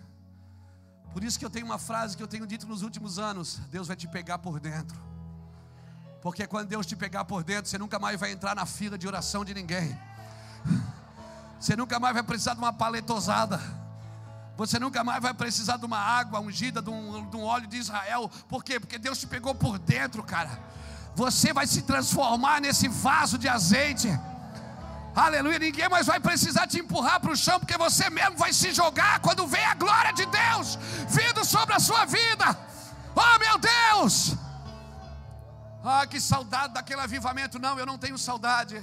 [1.12, 3.86] Por isso que eu tenho uma frase que eu tenho dito nos últimos anos: Deus
[3.86, 5.00] vai te pegar por dentro.
[6.20, 9.06] Porque quando Deus te pegar por dentro, você nunca mais vai entrar na fila de
[9.06, 9.98] oração de ninguém.
[11.58, 13.60] Você nunca mais vai precisar de uma paletosada.
[14.56, 17.78] Você nunca mais vai precisar de uma água ungida, de um, de um óleo de
[17.78, 18.30] Israel.
[18.48, 18.78] Por quê?
[18.78, 20.50] Porque Deus te pegou por dentro, cara.
[21.14, 24.08] Você vai se transformar nesse vaso de azeite.
[25.14, 25.58] Aleluia.
[25.58, 29.20] Ninguém mais vai precisar te empurrar para o chão, porque você mesmo vai se jogar
[29.20, 32.58] quando vem a glória de Deus vindo sobre a sua vida.
[33.14, 34.34] Oh, meu Deus!
[35.84, 37.58] Ah, que saudade daquele avivamento.
[37.58, 38.82] Não, eu não tenho saudade.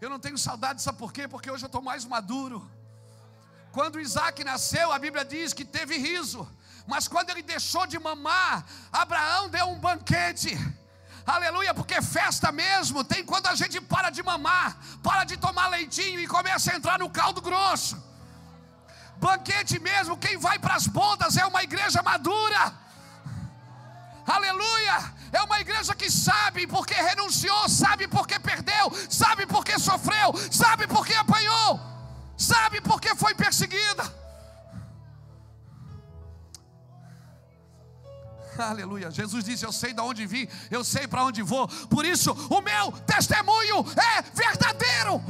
[0.00, 1.26] Eu não tenho saudade, sabe por quê?
[1.26, 2.70] Porque hoje eu estou mais maduro.
[3.74, 6.48] Quando Isaac nasceu, a Bíblia diz que teve riso,
[6.86, 10.52] mas quando ele deixou de mamar, Abraão deu um banquete.
[11.26, 16.20] Aleluia, porque festa mesmo tem quando a gente para de mamar, para de tomar leitinho
[16.20, 18.00] e começa a entrar no caldo grosso.
[19.16, 22.62] Banquete mesmo, quem vai para as bodas é uma igreja madura.
[24.24, 24.98] Aleluia!
[25.32, 31.14] É uma igreja que sabe porque renunciou, sabe porque perdeu, sabe porque sofreu, sabe porque
[31.14, 31.93] apanhou.
[32.36, 34.24] Sabe por que foi perseguida?
[38.58, 39.10] Aleluia.
[39.10, 41.66] Jesus disse: Eu sei de onde vim, eu sei para onde vou.
[41.88, 45.22] Por isso, o meu testemunho é verdadeiro.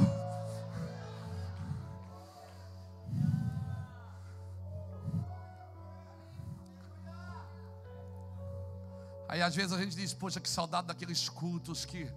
[9.27, 12.11] Aí às vezes a gente diz: Poxa, que saudade daqueles cultos que.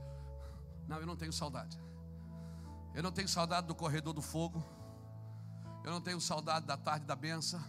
[0.86, 1.78] Não, eu não tenho saudade.
[2.94, 4.64] Eu não tenho saudade do corredor do fogo.
[5.88, 7.64] Eu não tenho saudade da tarde da benção.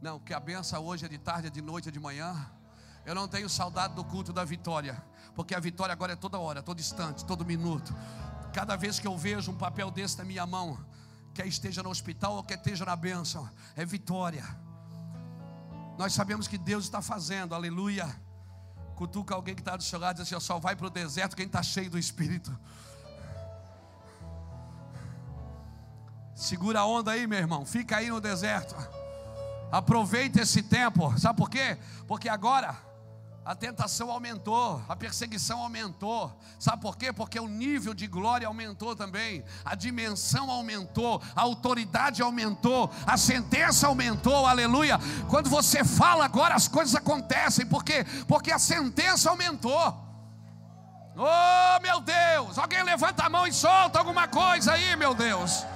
[0.00, 2.50] Não, que a benção hoje é de tarde, é de noite, é de manhã.
[3.04, 5.04] Eu não tenho saudade do culto da vitória,
[5.34, 7.94] porque a vitória agora é toda hora, todo instante, todo minuto.
[8.54, 10.82] Cada vez que eu vejo um papel desse na minha mão,
[11.34, 14.44] quer esteja no hospital ou quer esteja na bênção, é vitória.
[15.98, 18.08] Nós sabemos que Deus está fazendo, aleluia.
[18.96, 21.36] Cutuca alguém que está do seu lado e diz assim: só vai para o deserto
[21.36, 22.58] quem está cheio do Espírito.
[26.40, 27.66] Segura a onda aí, meu irmão.
[27.66, 28.74] Fica aí no deserto.
[29.70, 31.12] Aproveita esse tempo.
[31.18, 31.76] Sabe por quê?
[32.08, 32.74] Porque agora
[33.44, 36.34] a tentação aumentou, a perseguição aumentou.
[36.58, 37.12] Sabe por quê?
[37.12, 43.86] Porque o nível de glória aumentou também, a dimensão aumentou, a autoridade aumentou, a sentença
[43.86, 44.46] aumentou.
[44.46, 44.98] Aleluia.
[45.28, 48.06] Quando você fala agora as coisas acontecem, por quê?
[48.26, 49.94] Porque a sentença aumentou.
[51.14, 52.56] Oh, meu Deus!
[52.56, 55.66] Alguém levanta a mão e solta alguma coisa aí, meu Deus.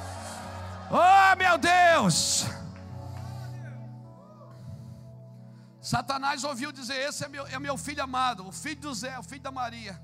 [0.97, 2.45] Oh, meu Deus!
[5.81, 9.23] Satanás ouviu dizer: Esse é meu, é meu filho amado, o filho do Zé, o
[9.25, 10.01] filho da Maria.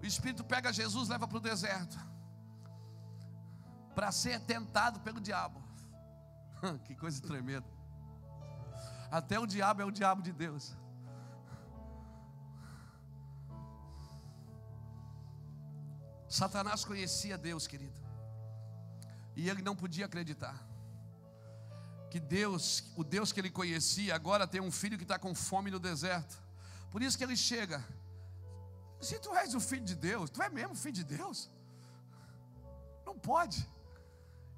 [0.00, 1.98] O Espírito pega Jesus, leva para o deserto,
[3.96, 5.60] para ser tentado pelo diabo.
[6.86, 7.66] que coisa tremenda.
[9.10, 10.76] Até o diabo é o diabo de Deus.
[16.28, 18.03] Satanás conhecia Deus, querido.
[19.36, 20.56] E ele não podia acreditar
[22.10, 25.68] que Deus, o Deus que ele conhecia, agora tem um filho que está com fome
[25.68, 26.40] no deserto.
[26.92, 27.84] Por isso que ele chega.
[29.00, 31.50] Se tu és o filho de Deus, tu é mesmo filho de Deus?
[33.04, 33.68] Não pode.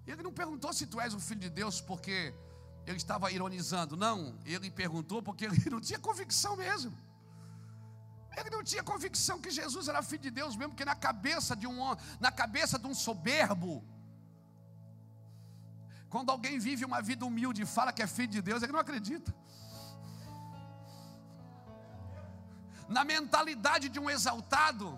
[0.06, 2.34] Ele não perguntou se tu és o filho de Deus porque
[2.86, 3.96] ele estava ironizando.
[3.96, 6.96] Não, ele perguntou porque ele não tinha convicção mesmo.
[8.36, 11.66] Ele não tinha convicção que Jesus era filho de Deus mesmo, porque na cabeça de
[11.66, 11.78] um
[12.20, 13.82] na cabeça de um soberbo,
[16.08, 18.84] quando alguém vive uma vida humilde e fala que é filho de Deus, ele não
[18.86, 19.34] acredita.
[22.96, 24.88] Na mentalidade de um exaltado,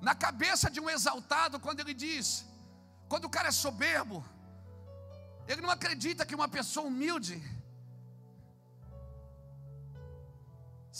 [0.00, 2.46] na cabeça de um exaltado, quando ele diz,
[3.08, 4.24] quando o cara é soberbo,
[5.48, 7.36] ele não acredita que uma pessoa humilde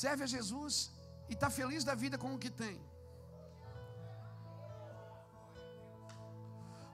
[0.02, 0.90] serve a Jesus
[1.28, 2.89] e está feliz da vida com o que tem.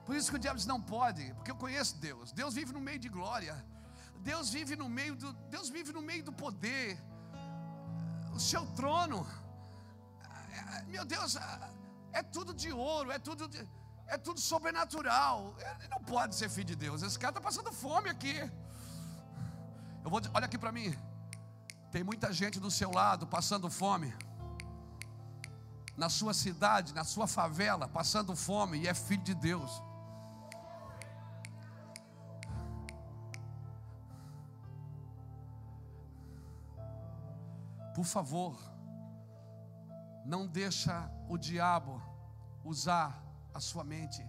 [0.07, 2.31] Por isso que o diabo diz: não pode, porque eu conheço Deus.
[2.31, 3.55] Deus vive no meio de glória.
[4.29, 6.97] Deus vive no meio do, Deus vive no meio do poder.
[8.33, 9.27] O seu trono.
[10.87, 11.35] Meu Deus,
[12.13, 13.67] é tudo de ouro, é tudo, de,
[14.07, 15.55] é tudo sobrenatural.
[15.79, 17.03] Ele não pode ser filho de Deus.
[17.03, 18.37] Esse cara está passando fome aqui.
[20.05, 20.97] Eu vou, olha aqui para mim.
[21.91, 24.15] Tem muita gente do seu lado passando fome.
[25.97, 29.86] Na sua cidade, na sua favela, passando fome e é filho de Deus.
[37.97, 38.55] Por favor,
[40.23, 41.99] não deixa o diabo
[42.63, 43.09] usar
[43.51, 44.23] a sua mente.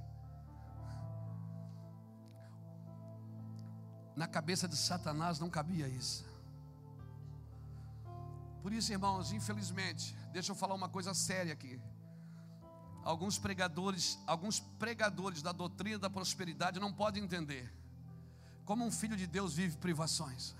[4.16, 6.24] Na cabeça de Satanás não cabia isso.
[8.62, 11.78] Por isso, irmãos, infelizmente, deixa eu falar uma coisa séria aqui.
[13.04, 17.70] Alguns pregadores, alguns pregadores da doutrina da prosperidade não podem entender
[18.64, 20.54] como um filho de Deus vive privações.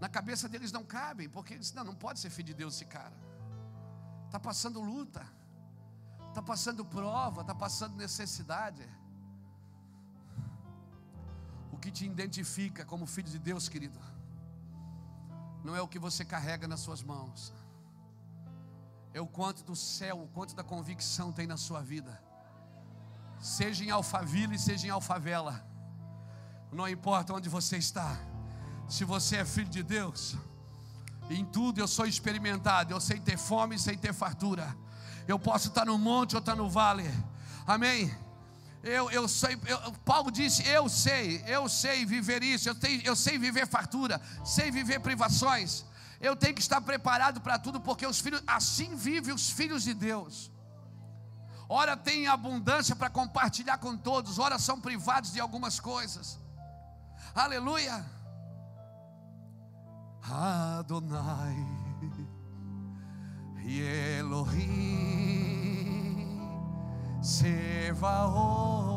[0.00, 2.84] Na cabeça deles não cabem, porque eles não, não pode ser filho de Deus esse
[2.84, 3.16] cara.
[4.26, 5.26] Está passando luta,
[6.28, 8.86] está passando prova, está passando necessidade.
[11.72, 13.98] O que te identifica como filho de Deus, querido,
[15.64, 17.54] não é o que você carrega nas suas mãos,
[19.14, 22.22] é o quanto do céu, o quanto da convicção tem na sua vida,
[23.40, 25.64] seja em Alphaville, seja em Alfavela,
[26.70, 28.18] não importa onde você está
[28.88, 30.36] se você é filho de Deus,
[31.28, 34.76] em tudo eu sou experimentado, eu sei ter fome, sei ter fartura.
[35.26, 37.08] Eu posso estar no monte ou estar no vale.
[37.66, 38.14] Amém.
[38.82, 43.16] Eu, eu sei, eu, Paulo disse: Eu sei, eu sei viver isso, eu, tenho, eu
[43.16, 45.84] sei viver fartura, sei viver privações.
[46.20, 49.92] Eu tenho que estar preparado para tudo, porque os filhos, assim vivem os filhos de
[49.92, 50.50] Deus.
[51.68, 56.38] Ora tem abundância para compartilhar com todos, ora são privados de algumas coisas.
[57.34, 58.15] Aleluia.
[60.28, 61.54] Adonai
[64.18, 65.06] Elohim
[67.22, 68.95] Sevaot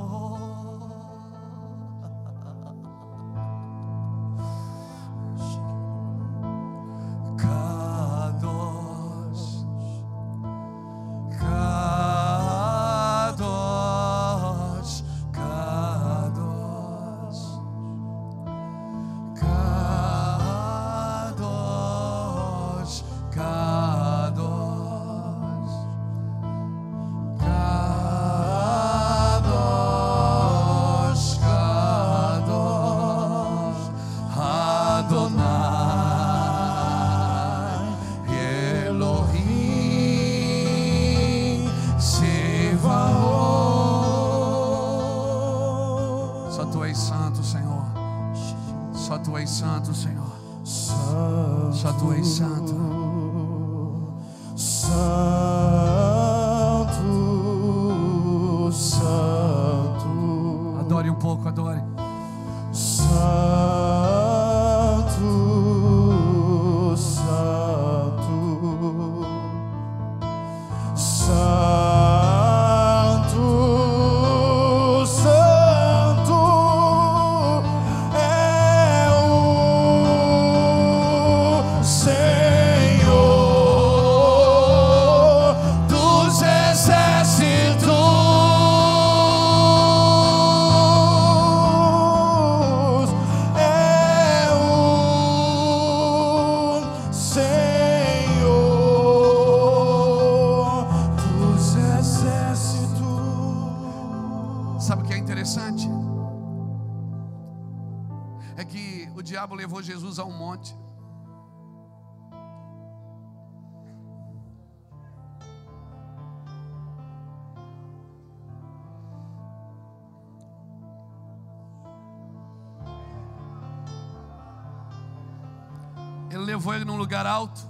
[126.59, 127.61] levou ele num lugar alto.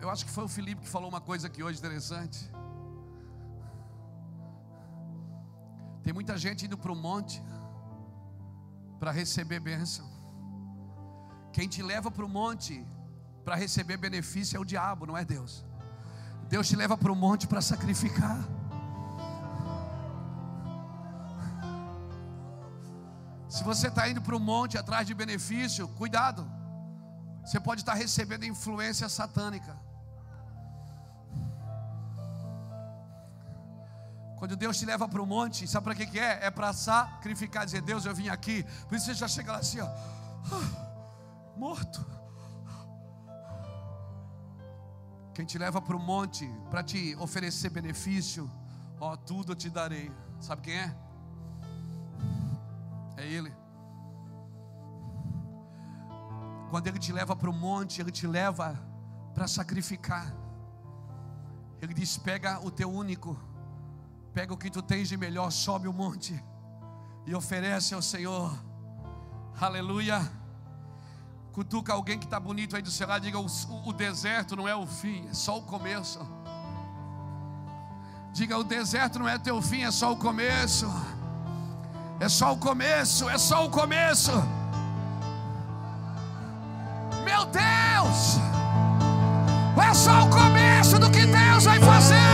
[0.00, 2.50] Eu acho que foi o Felipe que falou uma coisa aqui hoje interessante.
[6.02, 7.40] Tem muita gente indo para o monte
[8.98, 10.06] para receber bênção.
[11.52, 12.84] Quem te leva para o monte
[13.44, 15.64] para receber benefício é o diabo, não é Deus.
[16.48, 18.57] Deus te leva para o monte para sacrificar.
[23.58, 26.48] Se você está indo para o monte atrás de benefício, cuidado.
[27.44, 29.76] Você pode estar tá recebendo influência satânica.
[34.36, 36.46] Quando Deus te leva para o monte, sabe para que, que é?
[36.46, 38.64] É para sacrificar, dizer, Deus, eu vim aqui.
[38.88, 39.88] Por isso você já chega lá assim, ó,
[41.56, 42.06] morto.
[45.34, 48.48] Quem te leva para o monte para te oferecer benefício,
[49.00, 50.12] ó, tudo eu te darei.
[50.38, 51.07] Sabe quem é?
[53.18, 53.52] É Ele.
[56.70, 58.78] Quando Ele te leva para o monte, Ele te leva
[59.34, 60.32] para sacrificar.
[61.82, 63.36] Ele diz: pega o teu único,
[64.32, 66.42] pega o que tu tens de melhor, sobe o monte
[67.26, 68.56] e oferece ao Senhor.
[69.60, 70.20] Aleluia.
[71.52, 73.46] Cutuca alguém que está bonito aí do seu lado, diga: o,
[73.84, 76.20] o deserto não é o fim, é só o começo.
[78.32, 80.86] Diga: o deserto não é teu fim, é só o começo.
[82.20, 84.32] É só o começo, é só o começo.
[87.24, 88.38] Meu Deus!
[89.80, 92.27] É só o começo do que Deus vai fazer.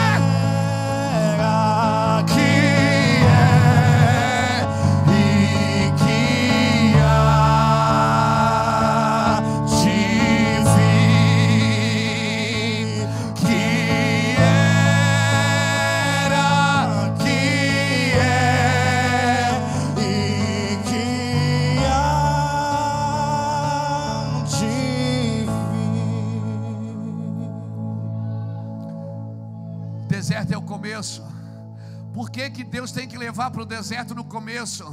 [32.31, 34.85] Que, que Deus tem que levar para o deserto no começo?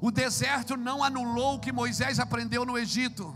[0.00, 3.34] O deserto não anulou o que Moisés aprendeu no Egito.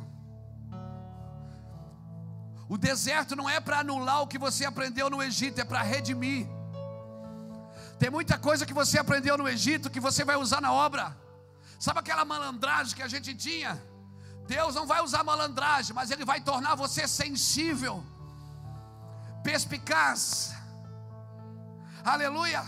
[2.68, 6.46] O deserto não é para anular o que você aprendeu no Egito, é para redimir.
[7.98, 11.16] Tem muita coisa que você aprendeu no Egito que você vai usar na obra.
[11.78, 13.82] Sabe aquela malandragem que a gente tinha?
[14.46, 18.04] Deus não vai usar malandragem, mas Ele vai tornar você sensível,
[19.42, 20.54] perspicaz.
[22.04, 22.62] Aleluia.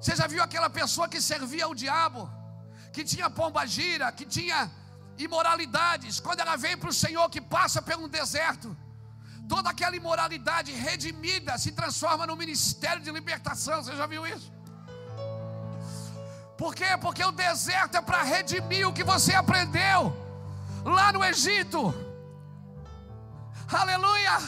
[0.00, 2.30] Você já viu aquela pessoa que servia ao diabo,
[2.92, 4.70] que tinha pomba gira, que tinha
[5.16, 8.76] imoralidades, quando ela vem para o Senhor que passa um deserto,
[9.48, 13.82] toda aquela imoralidade redimida se transforma no ministério de libertação.
[13.82, 14.52] Você já viu isso?
[16.56, 16.96] Por quê?
[17.00, 20.12] Porque o deserto é para redimir o que você aprendeu
[20.84, 21.94] lá no Egito.
[23.72, 24.38] Aleluia!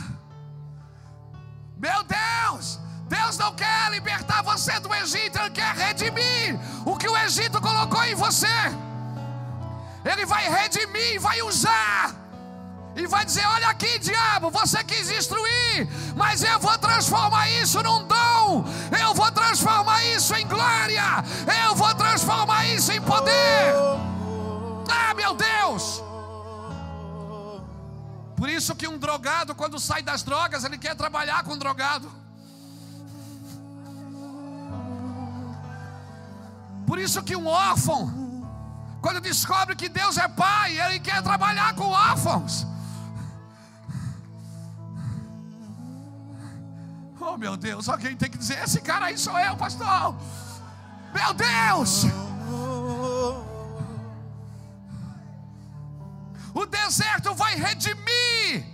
[1.77, 2.86] Meu Deus!
[3.09, 8.03] Deus não quer libertar você do Egito, Ele quer redimir o que o Egito colocou
[8.05, 8.47] em você.
[10.05, 12.15] Ele vai redimir, vai usar,
[12.97, 18.07] e vai dizer: Olha aqui, diabo, você quis destruir, mas eu vou transformar isso num
[18.07, 18.65] dom,
[18.99, 21.05] eu vou transformar isso em glória,
[21.67, 23.75] eu vou transformar isso em poder.
[24.89, 26.03] Ah, meu Deus!
[28.37, 32.26] Por isso que um drogado, quando sai das drogas, ele quer trabalhar com drogado.
[36.87, 38.47] Por isso que um órfão,
[39.03, 42.67] quando descobre que Deus é pai, ele quer trabalhar com órfãos.
[47.21, 50.17] Oh meu Deus, alguém tem que dizer: esse cara aí sou eu, pastor.
[51.13, 52.05] Meu Deus!
[56.55, 58.65] O deserto vai redimir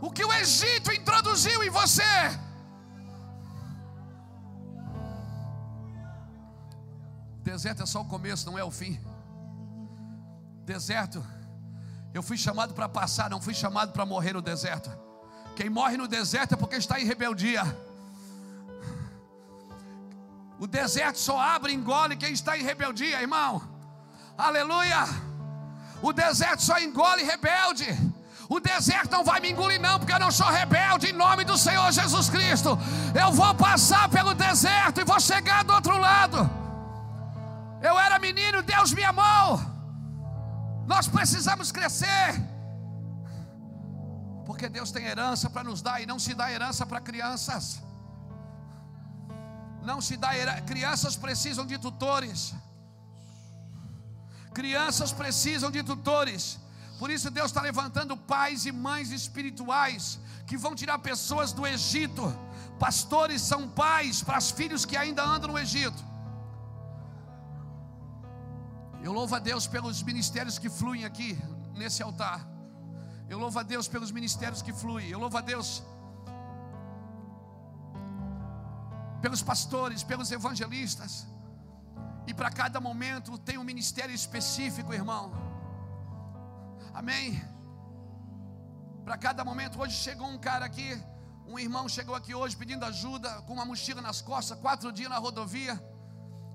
[0.00, 2.02] o que o Egito introduziu em você.
[7.42, 9.00] Deserto é só o começo, não é o fim.
[10.64, 11.24] Deserto,
[12.12, 14.90] eu fui chamado para passar, não fui chamado para morrer no deserto.
[15.56, 17.64] Quem morre no deserto é porque está em rebeldia.
[20.58, 23.62] O deserto só abre e engole quem está em rebeldia, irmão.
[24.36, 25.06] Aleluia.
[26.02, 27.86] O deserto só engole rebelde.
[28.48, 31.56] O deserto não vai me engolir, não, porque eu não sou rebelde, em nome do
[31.56, 32.78] Senhor Jesus Cristo.
[33.18, 36.59] Eu vou passar pelo deserto e vou chegar do outro lado.
[37.82, 39.60] Eu era menino, Deus me amou.
[40.86, 42.30] Nós precisamos crescer.
[44.44, 47.80] Porque Deus tem herança para nos dar e não se dá herança para crianças.
[49.82, 50.62] Não se dá herança.
[50.62, 52.52] Crianças precisam de tutores.
[54.52, 56.58] Crianças precisam de tutores.
[56.98, 62.24] Por isso Deus está levantando pais e mães espirituais que vão tirar pessoas do Egito.
[62.78, 66.09] Pastores são pais para os filhos que ainda andam no Egito.
[69.02, 71.38] Eu louvo a Deus pelos ministérios que fluem aqui
[71.74, 72.46] nesse altar.
[73.28, 75.08] Eu louvo a Deus pelos ministérios que fluem.
[75.08, 75.82] Eu louvo a Deus
[79.22, 81.26] pelos pastores, pelos evangelistas.
[82.26, 85.32] E para cada momento tem um ministério específico, irmão.
[86.92, 87.42] Amém.
[89.04, 90.90] Para cada momento, hoje chegou um cara aqui,
[91.46, 95.18] um irmão chegou aqui hoje pedindo ajuda, com uma mochila nas costas, quatro dias na
[95.18, 95.74] rodovia.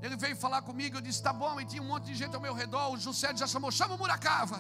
[0.06, 2.42] Ele veio falar comigo, eu disse: tá bom, e tinha um monte de gente ao
[2.42, 2.86] meu redor.
[2.94, 4.58] O José já chamou, chama o Muracava.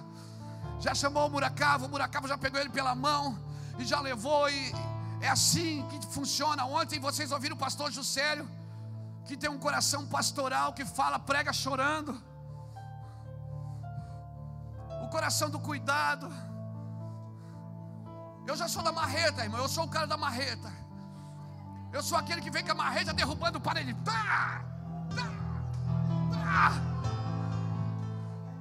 [0.79, 3.37] Já chamou o Muracava, o Muracava já pegou ele pela mão
[3.77, 4.49] e já levou.
[4.49, 4.73] E
[5.21, 6.65] É assim que funciona.
[6.65, 8.47] Ontem vocês ouviram o pastor Juscelio,
[9.27, 12.11] que tem um coração pastoral, que fala, prega chorando.
[15.03, 16.27] O coração do cuidado.
[18.47, 19.61] Eu já sou da marreta, irmão.
[19.61, 20.71] Eu sou o cara da marreta.
[21.93, 23.93] Eu sou aquele que vem com a marreta derrubando o parede.
[24.03, 24.65] Tá,
[25.15, 25.34] tá,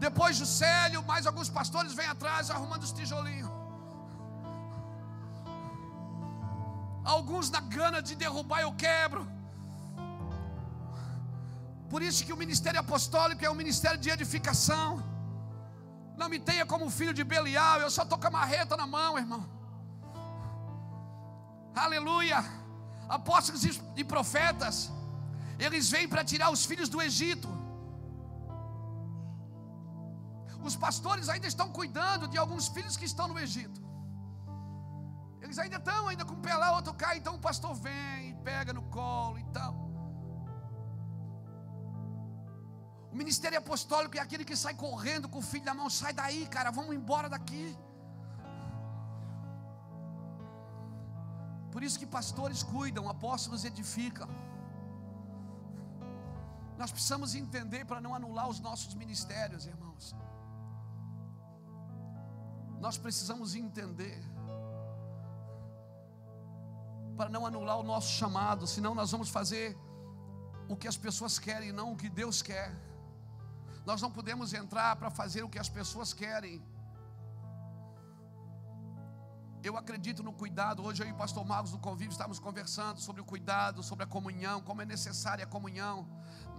[0.07, 3.51] Depois do Célio, mais alguns pastores vêm atrás arrumando os tijolinhos.
[7.05, 9.23] Alguns na gana de derrubar eu quebro.
[11.89, 14.89] Por isso que o ministério apostólico é um ministério de edificação.
[16.17, 19.19] Não me tenha como filho de Belial, eu só estou com a marreta na mão,
[19.19, 19.43] irmão.
[21.75, 22.45] Aleluia.
[23.09, 23.63] Apóstolos
[23.97, 24.91] e profetas,
[25.59, 27.49] eles vêm para tirar os filhos do Egito.
[30.63, 33.81] Os pastores ainda estão cuidando de alguns filhos que estão no Egito.
[35.43, 38.35] Eles ainda estão ainda com um pé lá, outro cai, então o pastor vem e
[38.43, 39.75] pega no colo e tal.
[43.13, 46.47] O ministério apostólico é aquele que sai correndo com o filho na mão, sai daí,
[46.47, 47.77] cara, vamos embora daqui.
[51.71, 54.29] Por isso que pastores cuidam, apóstolos edificam.
[56.77, 60.15] Nós precisamos entender para não anular os nossos ministérios, irmãos.
[62.81, 64.23] Nós precisamos entender
[67.17, 69.77] para não anular o nosso chamado, senão nós vamos fazer
[70.69, 72.75] o que as pessoas querem, não o que Deus quer.
[73.87, 76.63] Nós não podemos entrar para fazer o que as pessoas querem.
[79.65, 80.85] Eu acredito no cuidado.
[80.85, 84.07] Hoje eu e o pastor Marcos do Convívio estamos conversando sobre o cuidado, sobre a
[84.07, 86.07] comunhão, como é necessária a comunhão,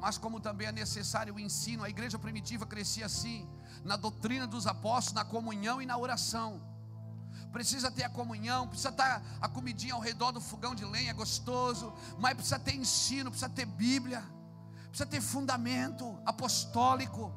[0.02, 1.84] mas como também é necessário o ensino.
[1.84, 3.48] A igreja primitiva crescia assim,
[3.84, 6.60] na doutrina dos apóstolos, na comunhão e na oração.
[7.52, 11.94] Precisa ter a comunhão, precisa estar a comidinha ao redor do fogão de lenha, gostoso,
[12.18, 14.24] mas precisa ter ensino, precisa ter Bíblia,
[14.90, 17.32] precisa ter fundamento apostólico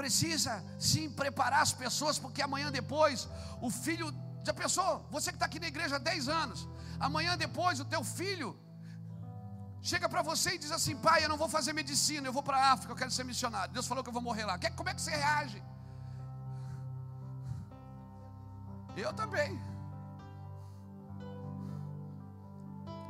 [0.00, 3.28] precisa sim preparar as pessoas, porque amanhã depois
[3.60, 4.10] o filho
[4.44, 5.06] já pensou?
[5.10, 6.68] Você que está aqui na igreja há 10 anos,
[6.98, 8.58] amanhã depois o teu filho
[9.82, 12.58] chega para você e diz assim: pai, eu não vou fazer medicina, eu vou para
[12.58, 13.72] a África, eu quero ser missionário.
[13.72, 14.58] Deus falou que eu vou morrer lá.
[14.76, 15.62] Como é que você reage?
[18.96, 19.50] Eu também.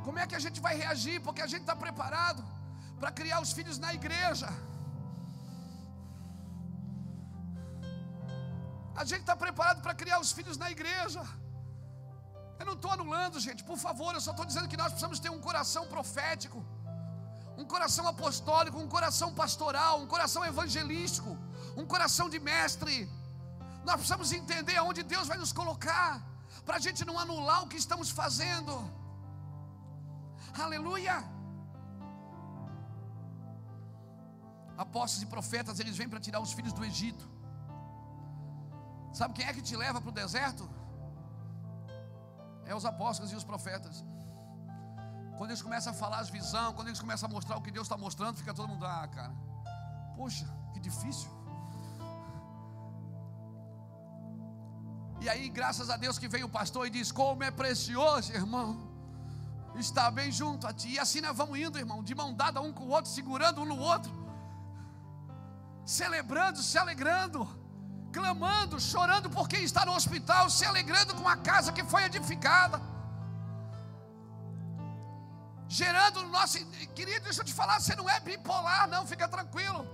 [0.03, 1.19] Como é que a gente vai reagir?
[1.21, 2.43] Porque a gente está preparado
[2.99, 4.49] para criar os filhos na igreja.
[8.95, 11.21] A gente está preparado para criar os filhos na igreja.
[12.59, 15.31] Eu não estou anulando, gente, por favor, eu só estou dizendo que nós precisamos ter
[15.37, 16.59] um coração profético,
[17.61, 21.31] um coração apostólico, um coração pastoral, um coração evangelístico,
[21.75, 23.09] um coração de mestre.
[23.83, 26.09] Nós precisamos entender aonde Deus vai nos colocar,
[26.65, 28.73] para a gente não anular o que estamos fazendo.
[30.65, 31.17] Aleluia!
[34.77, 37.25] Apóstolos e profetas, eles vêm para tirar os filhos do Egito.
[39.13, 40.69] Sabe quem é que te leva para o deserto?
[42.65, 44.03] É os apóstolos e os profetas.
[45.37, 47.85] Quando eles começam a falar as visões, quando eles começam a mostrar o que Deus
[47.87, 49.33] está mostrando, fica todo mundo, ah, cara,
[50.15, 51.29] poxa, que difícil.
[55.19, 58.91] E aí, graças a Deus que veio o pastor e diz: Como é precioso, irmão,
[59.75, 60.89] estar bem junto a ti.
[60.89, 63.65] E assim nós vamos indo, irmão, de mão dada um com o outro, segurando um
[63.65, 64.11] no outro,
[65.85, 67.60] celebrando, se alegrando
[68.11, 72.81] clamando, chorando por quem está no hospital, se alegrando com a casa que foi edificada.
[75.67, 76.59] Gerando no nosso.
[76.93, 79.87] Querido, deixa eu te falar, você não é bipolar, não, fica tranquilo.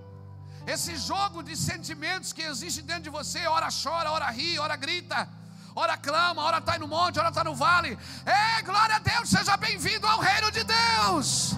[0.66, 5.28] Esse jogo de sentimentos que existe dentro de você, ora chora, ora ri, ora grita,
[5.74, 7.96] ora clama, ora está no monte, ora está no vale.
[8.26, 11.54] É, glória a Deus, seja bem-vindo ao reino de Deus.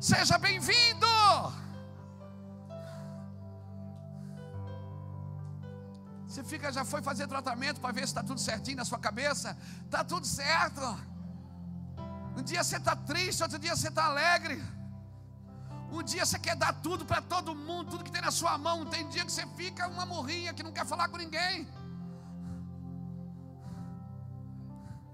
[0.00, 1.06] Seja bem-vindo.
[6.36, 9.56] Você fica, já foi fazer tratamento para ver se está tudo certinho na sua cabeça.
[9.86, 10.82] Está tudo certo.
[12.36, 14.62] Um dia você está triste, outro dia você está alegre.
[15.90, 18.84] Um dia você quer dar tudo para todo mundo, tudo que tem na sua mão.
[18.84, 21.66] Tem dia que você fica uma morrinha que não quer falar com ninguém.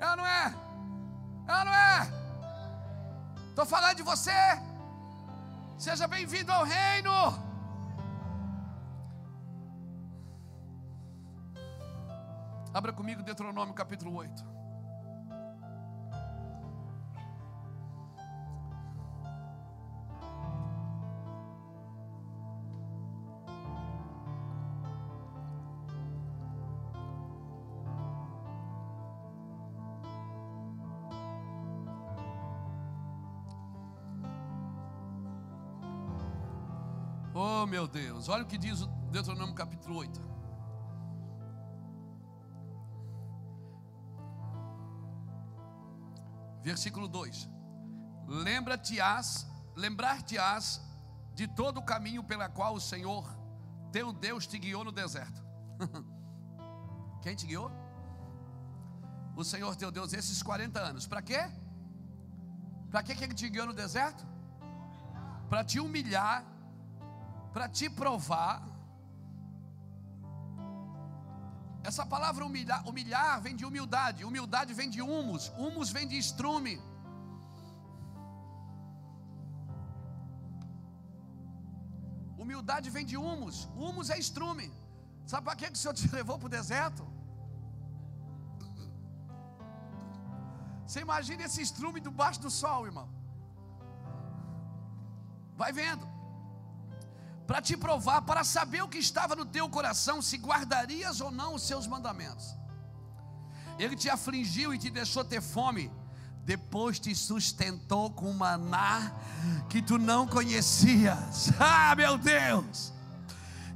[0.00, 0.54] É não é?
[1.46, 2.12] É não é?
[3.50, 4.42] Estou falando de você.
[5.78, 7.51] Seja bem-vindo ao reino.
[12.74, 14.62] Abra comigo Deuteronômio capítulo 8.
[37.34, 40.41] Oh meu Deus, olha o que diz o Deuteronômio capítulo 8.
[46.62, 47.48] Versículo 2.
[48.28, 50.80] Lembra-te-ás, lembrar-te-ás
[51.34, 53.24] de todo o caminho pela qual o Senhor
[53.90, 55.42] teu Deus te guiou no deserto.
[57.22, 57.70] Quem te guiou?
[59.36, 61.06] O Senhor teu Deus esses 40 anos.
[61.06, 61.50] Para quê?
[62.90, 64.26] Para que ele te guiou no deserto?
[65.48, 66.44] Para te humilhar,
[67.52, 68.71] para te provar.
[71.88, 76.74] Essa palavra humilhar, humilhar vem de humildade, humildade vem de humus, humus vem de estrume.
[82.42, 84.68] Humildade vem de humus, humus é estrume.
[85.32, 87.04] Sabe para que o Senhor te levou para o deserto?
[90.86, 93.08] Você imagina esse estrume debaixo do sol, irmão.
[95.56, 96.11] Vai vendo.
[97.52, 101.52] Para te provar, para saber o que estava no teu coração, se guardarias ou não
[101.52, 102.56] os seus mandamentos.
[103.78, 105.92] Ele te afligiu e te deixou ter fome,
[106.46, 109.12] depois te sustentou com maná
[109.68, 111.50] que tu não conhecias.
[111.60, 112.90] Ah, meu Deus!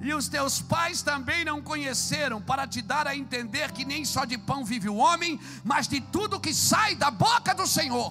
[0.01, 4.24] E os teus pais também não conheceram, para te dar a entender que nem só
[4.24, 8.11] de pão vive o homem, mas de tudo que sai da boca do Senhor.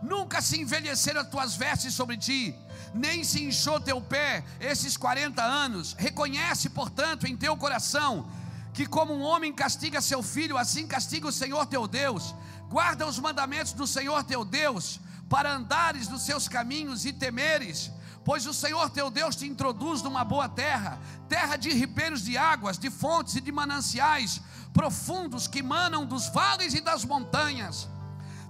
[0.00, 2.56] Nunca se envelheceram as tuas vestes sobre ti,
[2.94, 5.94] nem se inchou teu pé esses 40 anos.
[5.98, 8.28] Reconhece, portanto, em teu coração,
[8.72, 12.34] que como um homem castiga seu filho, assim castiga o Senhor teu Deus.
[12.68, 17.90] Guarda os mandamentos do Senhor teu Deus, para andares nos seus caminhos e temeres
[18.24, 20.98] pois o Senhor teu Deus te introduz numa boa terra,
[21.30, 24.42] terra de ribeiros de águas, de fontes e de mananciais
[24.74, 27.88] profundos que manam dos vales e das montanhas.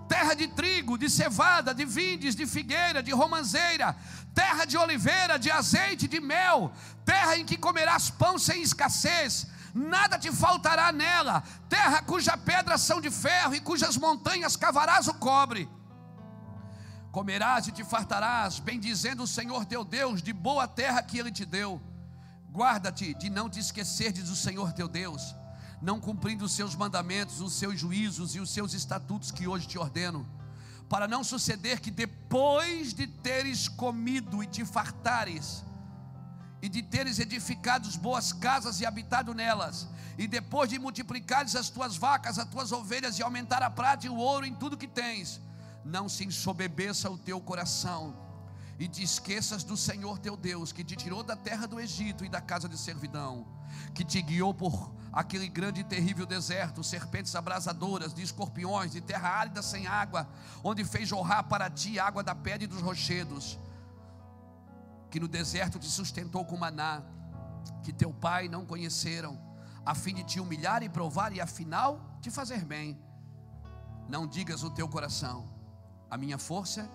[0.09, 3.95] Terra de trigo, de cevada, de vindes, de figueira, de romanceira,
[4.41, 6.73] terra de oliveira, de azeite, de mel,
[7.05, 13.01] terra em que comerás pão sem escassez, nada te faltará nela, terra cuja pedras são
[13.01, 15.69] de ferro e cujas montanhas cavarás o cobre
[17.11, 21.45] comerás e te fartarás, bendizendo o Senhor teu Deus, de boa terra que Ele te
[21.45, 21.81] deu.
[22.53, 25.35] Guarda-te de não te esqueceres do Senhor teu Deus,
[25.83, 29.79] não cumprindo os seus mandamentos, os seus juízos e os seus estatutos que hoje te
[29.79, 30.25] ordeno,
[30.89, 35.65] para não suceder que depois de teres comido e te fartares,
[36.61, 39.87] e de teres edificado boas casas e habitado nelas,
[40.17, 44.09] e depois de multiplicares as tuas vacas, as tuas ovelhas, e aumentar a prata e
[44.09, 45.41] o ouro em tudo que tens,
[45.85, 48.29] não se ensobebeça o teu coração
[48.79, 52.29] e te esqueças do Senhor teu Deus, que te tirou da terra do Egito e
[52.29, 53.47] da casa de servidão,
[53.95, 59.29] que te guiou por aquele grande e terrível deserto, serpentes abrasadoras, de escorpiões, de terra
[59.29, 60.29] árida sem água,
[60.63, 63.59] onde fez jorrar para ti água da pedra e dos rochedos,
[65.11, 67.03] que no deserto te sustentou com maná,
[67.83, 69.39] que teu pai não conheceram,
[69.85, 72.99] a fim de te humilhar e provar e afinal te fazer bem.
[74.09, 75.59] Não digas o teu coração
[76.11, 76.89] a minha força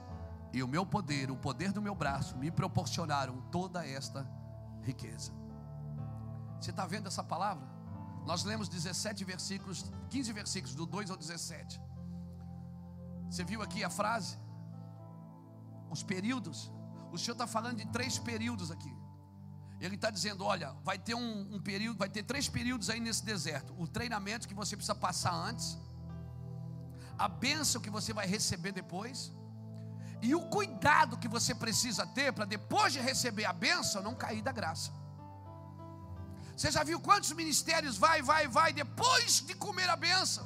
[0.52, 4.28] e o meu poder, o poder do meu braço, me proporcionaram toda esta
[4.82, 5.32] riqueza.
[6.64, 7.68] Você está vendo essa palavra?
[8.26, 11.82] Nós lemos 17 versículos, 15 versículos, do 2 ao 17.
[13.30, 14.38] Você viu aqui a frase?
[15.90, 16.72] Os períodos.
[17.12, 18.96] O Senhor está falando de três períodos aqui.
[19.82, 23.26] Ele está dizendo: olha, vai ter um, um período, vai ter três períodos aí nesse
[23.26, 23.76] deserto.
[23.78, 25.78] O treinamento que você precisa passar antes
[27.18, 29.34] a bênção que você vai receber depois,
[30.22, 34.42] e o cuidado que você precisa ter para depois de receber a bênção não cair
[34.42, 35.03] da graça.
[36.56, 40.46] Você já viu quantos ministérios vai, vai, vai depois de comer a bênção?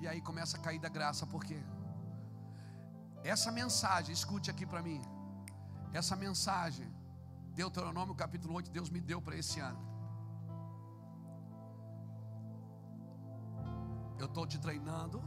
[0.00, 1.60] E aí começa a cair da graça, por quê?
[3.22, 5.00] Essa mensagem, escute aqui para mim.
[5.92, 6.88] Essa mensagem,
[7.54, 9.80] Deuteronômio capítulo 8, Deus me deu para esse ano.
[14.18, 15.22] Eu estou te treinando,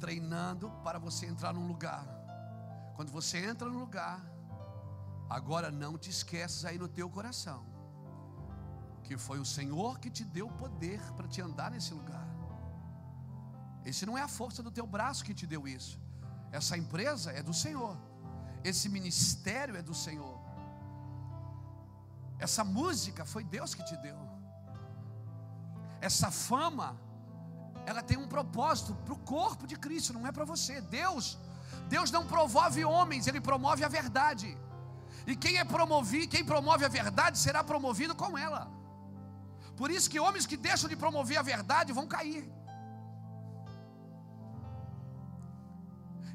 [0.00, 2.04] treinando para você entrar num lugar.
[2.96, 4.20] Quando você entra no lugar,
[5.28, 7.78] agora não te esqueças aí no teu coração
[9.08, 12.26] que foi o Senhor que te deu poder para te andar nesse lugar.
[13.90, 15.98] Esse não é a força do teu braço que te deu isso.
[16.58, 17.96] Essa empresa é do Senhor.
[18.62, 20.38] Esse ministério é do Senhor.
[22.38, 24.18] Essa música foi Deus que te deu.
[26.08, 26.88] Essa fama
[27.86, 30.82] ela tem um propósito para o corpo de Cristo, não é para você.
[30.82, 31.38] Deus,
[31.88, 34.50] Deus não promove homens, Ele promove a verdade.
[35.30, 38.62] E quem é promovido, quem promove a verdade será promovido com ela.
[39.76, 42.44] Por isso que homens que deixam de promover a verdade vão cair.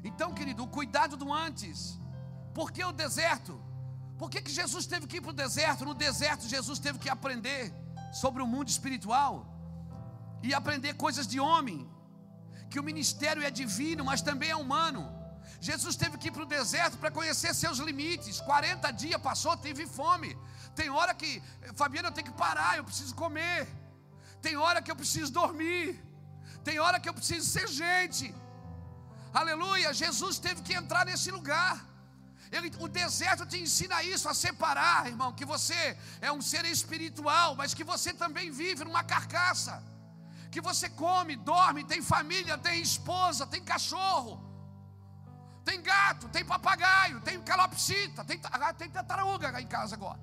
[0.08, 1.80] Então, querido, o cuidado do antes,
[2.58, 3.54] Por que o deserto?
[4.20, 5.84] Por que, que Jesus teve que ir para o deserto?
[5.84, 7.62] No deserto, Jesus teve que aprender
[8.12, 9.32] sobre o mundo espiritual
[10.40, 11.80] e aprender coisas de homem,
[12.70, 15.02] que o ministério é divino, mas também é humano.
[15.60, 18.40] Jesus teve que ir para o deserto para conhecer seus limites.
[18.40, 20.36] 40 dias passou, teve fome.
[20.74, 21.42] Tem hora que,
[21.74, 23.68] Fabiana, eu tenho que parar, eu preciso comer.
[24.42, 26.02] Tem hora que eu preciso dormir.
[26.62, 28.34] Tem hora que eu preciso ser gente.
[29.32, 29.92] Aleluia.
[29.92, 31.74] Jesus teve que entrar nesse lugar.
[32.52, 37.56] Ele, o deserto te ensina isso, a separar, irmão, que você é um ser espiritual,
[37.56, 39.82] mas que você também vive numa carcaça.
[40.52, 44.32] Que você come, dorme, tem família, tem esposa, tem cachorro,
[45.64, 50.20] tem gato, tem papagaio, tem calopsita, tem, ah, tem tartaruga em casa agora.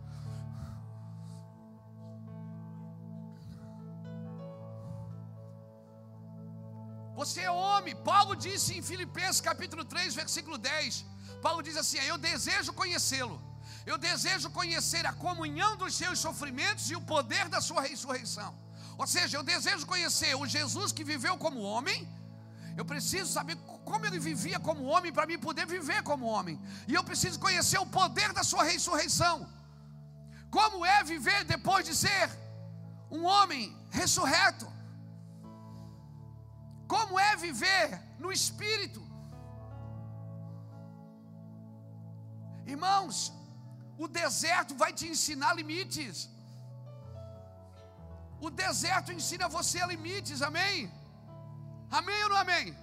[7.15, 7.95] Você é homem.
[7.95, 11.05] Paulo disse em Filipenses capítulo 3, versículo 10.
[11.41, 13.37] Paulo diz assim: Eu desejo conhecê-lo.
[13.85, 18.55] Eu desejo conhecer a comunhão dos seus sofrimentos e o poder da sua ressurreição.
[18.97, 22.07] Ou seja, eu desejo conhecer o Jesus que viveu como homem.
[22.77, 23.55] Eu preciso saber
[23.89, 26.59] como ele vivia como homem para mim poder viver como homem.
[26.87, 29.47] E eu preciso conhecer o poder da sua ressurreição.
[30.49, 32.29] Como é viver depois de ser
[33.09, 34.67] um homem ressurreto?
[36.87, 37.87] Como é viver
[38.19, 39.01] no espírito?
[42.65, 43.33] Irmãos,
[43.97, 46.29] o deserto vai te ensinar limites.
[48.39, 50.91] O deserto ensina você a limites, amém?
[51.91, 52.75] Amém ou não amém?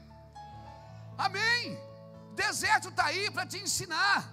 [1.17, 1.79] Amém.
[2.35, 4.33] Deserto está aí para te ensinar,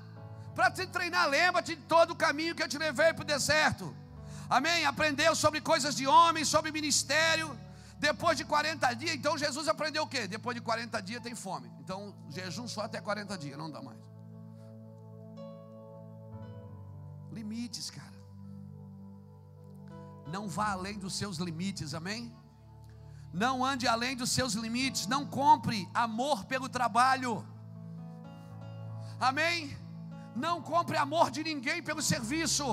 [0.53, 1.27] para te treinar.
[1.27, 3.95] Lembra-te de todo o caminho que eu te levei para o deserto.
[4.49, 4.85] Amém?
[4.85, 7.57] Aprendeu sobre coisas de homem, sobre ministério.
[7.97, 10.27] Depois de 40 dias, então Jesus aprendeu o quê?
[10.27, 11.71] Depois de 40 dias tem fome.
[11.79, 13.97] Então, jejum só até 40 dias, não dá mais.
[17.31, 18.13] Limites, cara.
[20.27, 22.35] Não vá além dos seus limites, amém?
[23.43, 27.45] Não ande além dos seus limites, não compre amor pelo trabalho.
[29.19, 29.77] Amém?
[30.33, 32.65] Não compre amor de ninguém pelo serviço.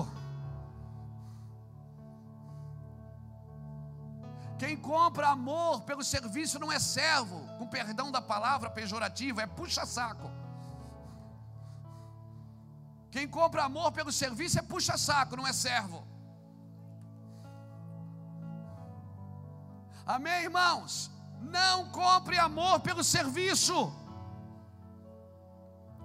[4.57, 10.31] Quem compra amor pelo serviço não é servo, com perdão da palavra pejorativa, é puxa-saco.
[13.11, 16.12] Quem compra amor pelo serviço é puxa-saco, não é servo.
[20.07, 21.11] Amém, irmãos?
[21.41, 23.93] Não compre amor pelo serviço.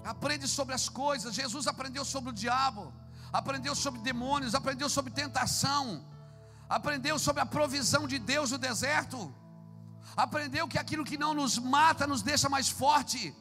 [0.04, 1.34] Aprende sobre as coisas.
[1.34, 2.94] Jesus aprendeu sobre o diabo,
[3.32, 6.06] aprendeu sobre demônios, aprendeu sobre tentação,
[6.70, 9.34] aprendeu sobre a provisão de Deus no deserto,
[10.16, 13.36] aprendeu que aquilo que não nos mata nos deixa mais forte.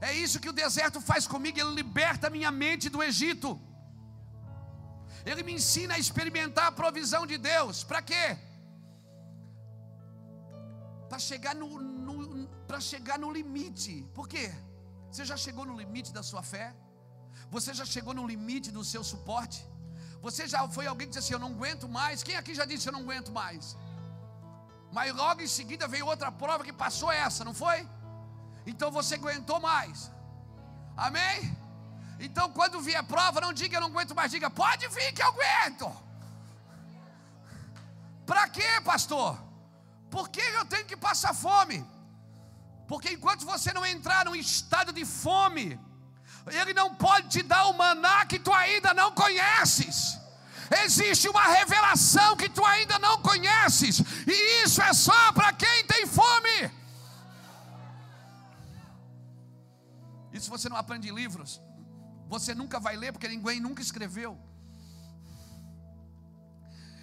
[0.00, 3.60] É isso que o deserto faz comigo, ele liberta minha mente do Egito.
[5.24, 7.82] Ele me ensina a experimentar a provisão de Deus.
[7.82, 8.38] Para quê?
[11.14, 11.68] Para chegar no,
[12.06, 12.14] no
[12.68, 13.92] para chegar no limite.
[14.16, 14.46] Por quê?
[15.10, 16.74] Você já chegou no limite da sua fé?
[17.52, 19.58] Você já chegou no limite do seu suporte?
[20.20, 22.24] Você já foi alguém que disse assim: Eu não aguento mais?
[22.24, 23.76] Quem aqui já disse: Eu não aguento mais?
[24.90, 27.78] Mas logo em seguida veio outra prova que passou essa, não foi?
[28.66, 30.10] Então você aguentou mais.
[30.96, 31.56] Amém?
[32.18, 35.28] Então quando vier prova, não diga eu não aguento mais, diga pode vir que eu
[35.28, 35.96] aguento.
[38.26, 39.53] Para quê, pastor?
[40.14, 41.78] Por que eu tenho que passar fome?
[42.90, 45.66] Porque enquanto você não entrar num estado de fome,
[46.58, 49.96] Ele não pode te dar o maná que tu ainda não conheces.
[50.84, 53.98] Existe uma revelação que tu ainda não conheces,
[54.34, 56.56] e isso é só para quem tem fome.
[60.44, 61.60] Se você não aprende livros,
[62.28, 64.32] você nunca vai ler, porque ninguém nunca escreveu.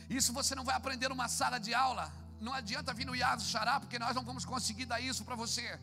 [0.09, 2.21] Isso você não vai aprender numa sala de aula.
[2.42, 5.80] Não adianta vir no Yaz Xará, porque nós não vamos conseguir dar isso para você.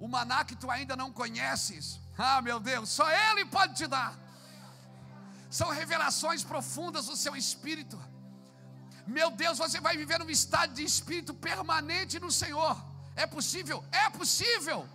[0.00, 4.12] O maná que tu ainda não conheces, ah meu Deus, só Ele pode te dar.
[5.50, 8.00] São revelações profundas do seu espírito.
[9.06, 12.74] Meu Deus, você vai viver num estado de espírito permanente no Senhor.
[13.14, 13.84] É possível?
[13.92, 14.88] É possível.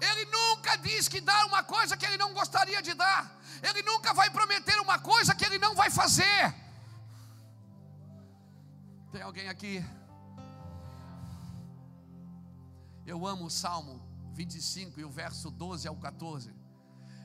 [0.00, 3.22] Ele nunca diz que dá uma coisa que ele não gostaria de dar.
[3.68, 6.54] Ele nunca vai prometer uma coisa que ele não vai fazer.
[9.10, 9.84] Tem alguém aqui?
[13.06, 14.02] Eu amo o Salmo
[14.34, 16.54] 25 e o verso 12 ao 14.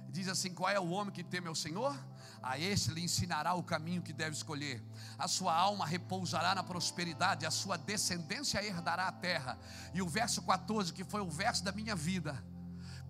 [0.10, 1.94] Diz assim: Qual é o homem que teme ao Senhor?
[2.42, 4.82] A este lhe ensinará o caminho que deve escolher.
[5.18, 9.60] A sua alma repousará na prosperidade, a sua descendência herdará a terra.
[9.94, 12.44] E o verso 14, que foi o verso da minha vida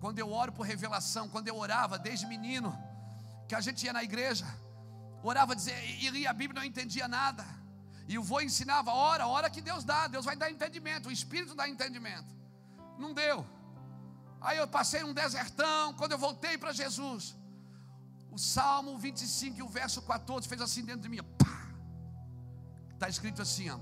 [0.00, 2.76] quando eu oro por revelação, quando eu orava desde menino,
[3.48, 4.44] que a gente ia na igreja,
[5.22, 7.63] orava, dizia, e lia a Bíblia, não entendia nada.
[8.06, 11.54] E o vô ensinava, ora, ora que Deus dá, Deus vai dar entendimento, o Espírito
[11.54, 12.34] dá entendimento.
[12.98, 13.46] Não deu.
[14.40, 17.34] Aí eu passei um desertão, quando eu voltei para Jesus,
[18.30, 21.20] o Salmo 25 e o verso 14 fez assim dentro de mim,
[22.92, 23.78] Está escrito assim, ó,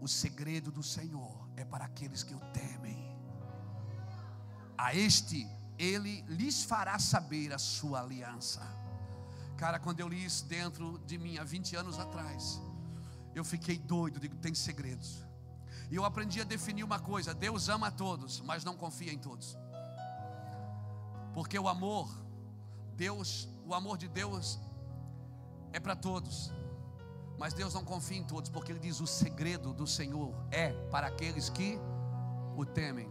[0.00, 3.00] o segredo do Senhor é para aqueles que o temem.
[4.76, 5.48] A este
[5.78, 8.60] ele lhes fará saber a sua aliança.
[9.56, 12.60] Cara, quando eu li isso dentro de mim há 20 anos atrás,
[13.34, 15.24] eu fiquei doido, digo, tem segredos.
[15.90, 19.18] E eu aprendi a definir uma coisa: Deus ama a todos, mas não confia em
[19.18, 19.56] todos.
[21.34, 22.10] Porque o amor,
[22.94, 24.58] Deus, o amor de Deus
[25.72, 26.52] é para todos.
[27.38, 31.06] Mas Deus não confia em todos, porque Ele diz: o segredo do Senhor é para
[31.06, 31.78] aqueles que
[32.56, 33.10] o temem.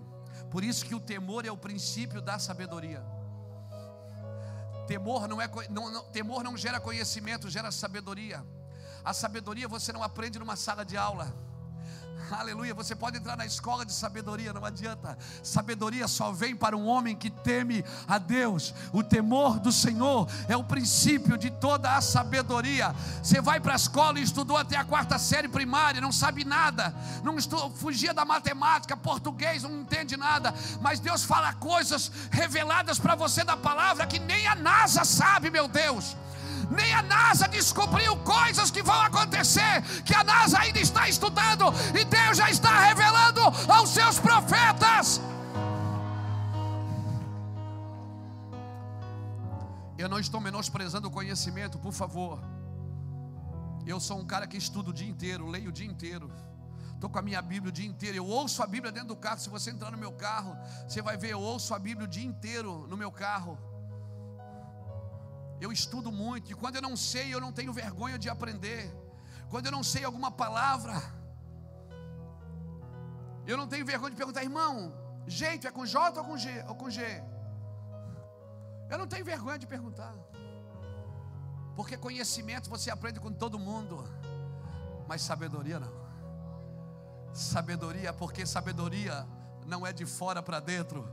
[0.49, 3.03] Por isso que o temor é o princípio da sabedoria.
[4.87, 8.45] Temor não, é, não, não, temor não gera conhecimento, gera sabedoria.
[9.03, 11.33] A sabedoria você não aprende numa sala de aula.
[12.31, 12.73] Aleluia.
[12.73, 15.17] Você pode entrar na escola de sabedoria, não adianta.
[15.43, 18.73] Sabedoria só vem para um homem que teme a Deus.
[18.93, 22.95] O temor do Senhor é o princípio de toda a sabedoria.
[23.21, 26.93] Você vai para a escola e estudou até a quarta série primária, não sabe nada,
[27.23, 27.69] não estu...
[27.71, 30.53] fugia da matemática, português, não entende nada.
[30.79, 35.67] Mas Deus fala coisas reveladas para você da palavra que nem a NASA sabe, meu
[35.67, 36.15] Deus
[36.71, 41.65] nem a NASA descobriu coisas que vão acontecer, que a NASA ainda está estudando,
[41.99, 45.21] e Deus já está revelando aos seus profetas.
[49.97, 52.41] Eu não estou menosprezando o conhecimento, por favor.
[53.85, 56.31] Eu sou um cara que estudo o dia inteiro, leio o dia inteiro.
[56.93, 58.17] Estou com a minha Bíblia o dia inteiro.
[58.17, 59.39] Eu ouço a Bíblia dentro do carro.
[59.39, 60.55] Se você entrar no meu carro,
[60.87, 63.57] você vai ver, eu ouço a Bíblia o dia inteiro no meu carro
[65.61, 68.91] eu estudo muito, e quando eu não sei, eu não tenho vergonha de aprender.
[69.47, 70.95] Quando eu não sei alguma palavra,
[73.45, 74.91] eu não tenho vergonha de perguntar, irmão,
[75.27, 76.65] jeito é com J ou com G?
[76.67, 77.23] Ou com G?
[78.89, 80.15] Eu não tenho vergonha de perguntar.
[81.75, 84.03] Porque conhecimento você aprende com todo mundo,
[85.07, 85.93] mas sabedoria não.
[87.33, 89.27] Sabedoria, porque sabedoria
[89.67, 91.07] não é de fora para dentro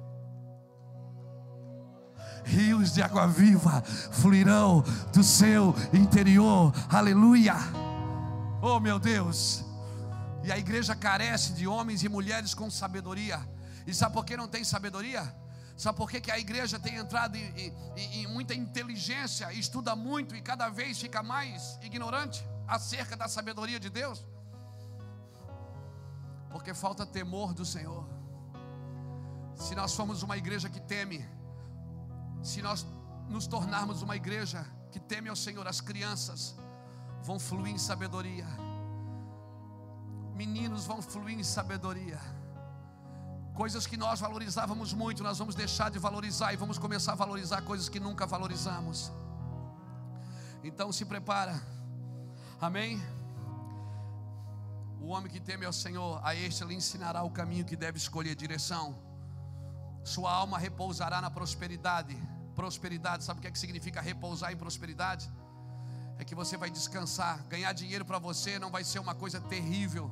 [2.44, 6.72] rios de água viva fluirão do seu interior.
[6.88, 7.54] Aleluia.
[8.60, 9.64] Oh, meu Deus.
[10.42, 13.40] E a igreja carece de homens e mulheres com sabedoria.
[13.86, 15.34] E sabe por que não tem sabedoria?
[15.76, 20.34] Sabe por que, que a igreja tem entrado em, em, em muita inteligência, estuda muito
[20.34, 24.26] e cada vez fica mais ignorante acerca da sabedoria de Deus?
[26.50, 28.04] Porque falta temor do Senhor.
[29.54, 31.24] Se nós somos uma igreja que teme,
[32.42, 32.86] se nós
[33.28, 36.56] nos tornarmos uma igreja que teme ao Senhor, as crianças
[37.22, 38.46] vão fluir em sabedoria,
[40.34, 42.20] meninos vão fluir em sabedoria.
[43.54, 47.60] Coisas que nós valorizávamos muito, nós vamos deixar de valorizar e vamos começar a valorizar
[47.62, 49.10] coisas que nunca valorizamos.
[50.62, 51.60] Então se prepara,
[52.60, 53.02] amém?
[55.00, 58.34] O homem que teme ao Senhor, a este lhe ensinará o caminho que deve escolher,
[58.36, 59.07] direção
[60.04, 62.16] sua alma repousará na prosperidade.
[62.54, 65.30] Prosperidade, sabe o que, é que significa repousar em prosperidade?
[66.18, 67.44] É que você vai descansar.
[67.48, 70.10] Ganhar dinheiro para você não vai ser uma coisa terrível.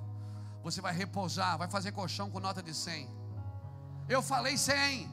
[0.63, 3.09] Você vai repousar, vai fazer colchão com nota de 100.
[4.09, 5.09] Eu falei 100.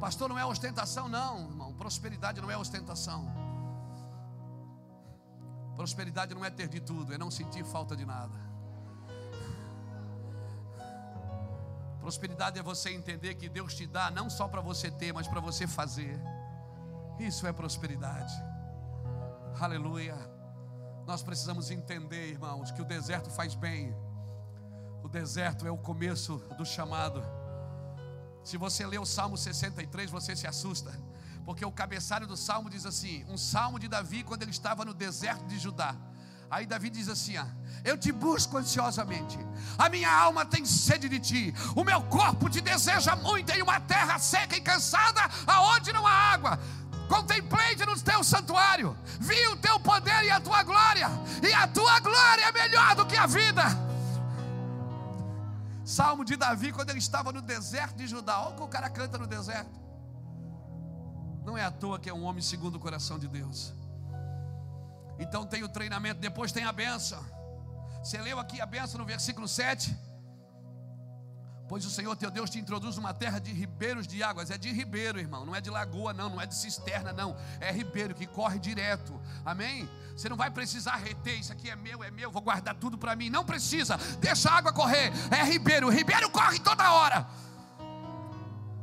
[0.00, 1.72] Pastor, não é ostentação, não, irmão.
[1.74, 3.30] Prosperidade não é ostentação.
[5.76, 8.51] Prosperidade não é ter de tudo, é não sentir falta de nada.
[12.02, 15.40] Prosperidade é você entender que Deus te dá não só para você ter, mas para
[15.40, 16.20] você fazer.
[17.16, 18.34] Isso é prosperidade.
[19.60, 20.16] Aleluia.
[21.06, 23.94] Nós precisamos entender, irmãos, que o deserto faz bem.
[25.00, 27.22] O deserto é o começo do chamado.
[28.42, 30.90] Se você lê o Salmo 63, você se assusta,
[31.44, 34.92] porque o cabeçalho do salmo diz assim: um salmo de Davi quando ele estava no
[34.92, 35.94] deserto de Judá.
[36.52, 37.46] Aí Davi diz assim: ó,
[37.82, 39.38] Eu te busco ansiosamente,
[39.78, 43.80] a minha alma tem sede de ti, o meu corpo te deseja muito em uma
[43.80, 46.60] terra seca e cansada, aonde não há água.
[47.08, 51.08] Contemplei-te no teu santuário, vi o teu poder e a tua glória,
[51.42, 53.64] e a tua glória é melhor do que a vida.
[55.86, 58.90] Salmo de Davi, quando ele estava no deserto de Judá, olha o que o cara
[58.90, 59.80] canta no deserto.
[61.46, 63.74] Não é à toa que é um homem segundo o coração de Deus.
[65.22, 67.24] Então tem o treinamento, depois tem a benção.
[68.02, 69.96] Você leu aqui a benção no versículo 7?
[71.68, 74.50] Pois o Senhor teu Deus te introduz numa terra de ribeiros de águas.
[74.50, 75.46] É de ribeiro, irmão.
[75.46, 76.28] Não é de lagoa, não.
[76.28, 77.36] Não é de cisterna, não.
[77.60, 79.18] É ribeiro que corre direto.
[79.44, 79.88] Amém?
[80.14, 81.38] Você não vai precisar reter.
[81.38, 82.30] Isso aqui é meu, é meu.
[82.30, 83.30] Vou guardar tudo para mim.
[83.30, 83.96] Não precisa.
[84.18, 85.12] Deixa a água correr.
[85.30, 85.88] É ribeiro.
[85.88, 87.26] Ribeiro corre toda hora.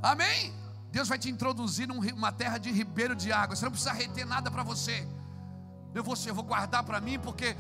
[0.01, 0.53] Amém?
[0.89, 3.55] Deus vai te introduzir numa terra de ribeiro de água.
[3.55, 5.05] Você não precisa reter nada para você.
[5.93, 7.55] Eu vou, eu vou guardar para mim porque.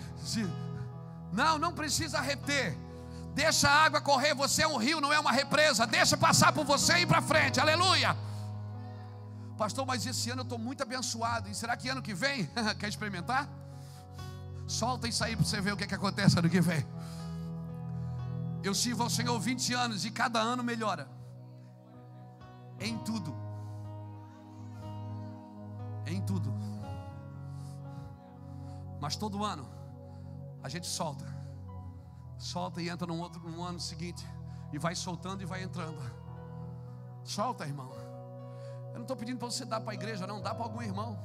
[1.31, 2.77] Não, não precisa reter.
[3.33, 5.85] Deixa a água correr, você é um rio, não é uma represa.
[5.85, 7.59] Deixa passar por você e ir para frente.
[7.59, 8.15] Aleluia.
[9.57, 11.49] Pastor, mas esse ano eu estou muito abençoado.
[11.49, 12.49] E será que ano que vem?
[12.79, 13.47] Quer experimentar?
[14.67, 16.85] Solta isso aí para você ver o que, que acontece ano que vem.
[18.63, 21.07] Eu sirvo ao Senhor 20 anos e cada ano melhora.
[22.79, 23.35] Em tudo.
[26.05, 26.68] Em tudo.
[28.99, 29.67] Mas todo ano
[30.61, 31.39] a gente solta
[32.39, 34.25] solta e entra no outro no ano seguinte
[34.71, 35.99] e vai soltando e vai entrando.
[37.23, 37.91] Solta, irmão.
[38.89, 41.19] Eu não estou pedindo para você dar para a igreja, não, dá para algum irmão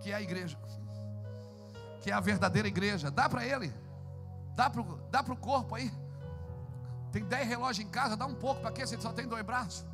[0.00, 0.56] que é a igreja,
[2.00, 3.10] que é a verdadeira igreja.
[3.10, 3.72] Dá para ele,
[4.54, 5.92] dá para dá o corpo aí.
[7.12, 8.86] Tem dez relógios em casa, dá um pouco para quê?
[8.86, 9.84] Você só tem dois braços.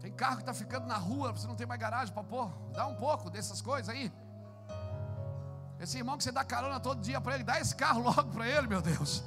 [0.00, 2.50] Tem carro que está ficando na rua, você não tem mais garagem para pôr.
[2.72, 4.12] Dá um pouco dessas coisas aí.
[5.80, 8.46] Esse irmão que você dá carona todo dia para ele, dá esse carro logo para
[8.46, 9.22] ele, meu Deus.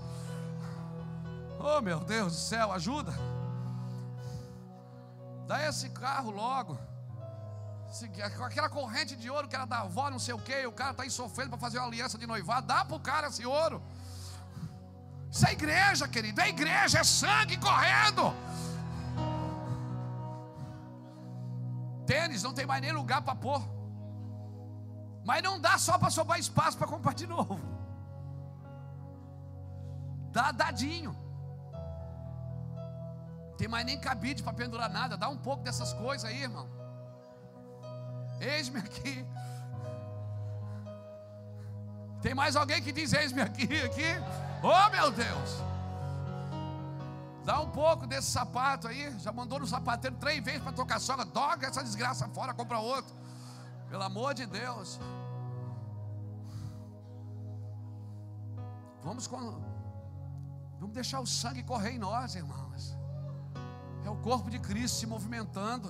[1.59, 3.13] Oh, meu Deus do céu, ajuda.
[5.47, 6.79] Dá esse carro logo.
[8.37, 10.91] Com aquela corrente de ouro que era da avó, não sei o que, o cara
[10.91, 12.67] está aí sofrendo para fazer uma aliança de noivado.
[12.67, 13.81] Dá para o cara esse ouro.
[15.29, 16.39] Isso é igreja, querido.
[16.39, 18.33] É igreja, é sangue correndo.
[22.11, 23.61] Tênis, não tem mais nem lugar para pôr.
[25.23, 27.57] Mas não dá só para sobrar espaço para comprar de novo.
[30.33, 31.15] Dá dadinho.
[33.57, 35.15] Tem mais nem cabide para pendurar nada.
[35.15, 36.67] Dá um pouco dessas coisas aí, irmão.
[38.41, 39.25] Eis-me aqui.
[42.21, 44.09] Tem mais alguém que diz eis-me aqui, aqui?
[44.61, 45.70] Oh meu Deus!
[47.43, 49.17] Dá um pouco desse sapato aí.
[49.19, 51.25] Já mandou no sapateiro três vezes para tocar sogra.
[51.25, 53.13] Doga essa desgraça fora, compra outro.
[53.89, 54.99] Pelo amor de Deus.
[59.03, 62.95] Vamos, vamos deixar o sangue correr em nós, irmãos.
[64.05, 65.89] É o corpo de Cristo se movimentando.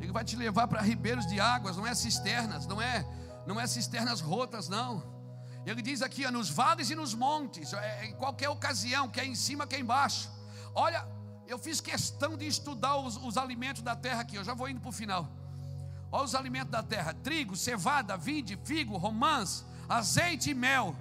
[0.00, 3.04] Ele vai te levar para ribeiros de águas, não é cisternas, não é,
[3.46, 5.02] não é cisternas rotas, não.
[5.66, 9.66] Ele diz aqui, nos vales e nos montes, é, em qualquer ocasião, quer em cima,
[9.66, 10.30] quer embaixo.
[10.74, 11.06] Olha,
[11.46, 14.80] eu fiz questão de estudar os, os alimentos da terra aqui, eu já vou indo
[14.80, 15.28] para o final.
[16.12, 20.94] Olha os alimentos da terra: trigo, cevada, vinde, figo, romãs, azeite e mel.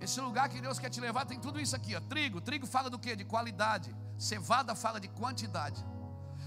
[0.00, 2.00] Esse lugar que Deus quer te levar tem tudo isso aqui, ó.
[2.00, 3.14] Trigo, trigo fala do que?
[3.14, 3.94] De qualidade.
[4.18, 5.84] Cevada fala de quantidade.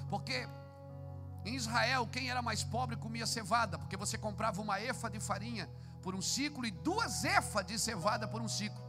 [0.09, 0.47] Porque
[1.45, 5.69] em Israel, quem era mais pobre comia cevada, porque você comprava uma efa de farinha
[6.01, 8.83] por um ciclo e duas efas de cevada por um ciclo.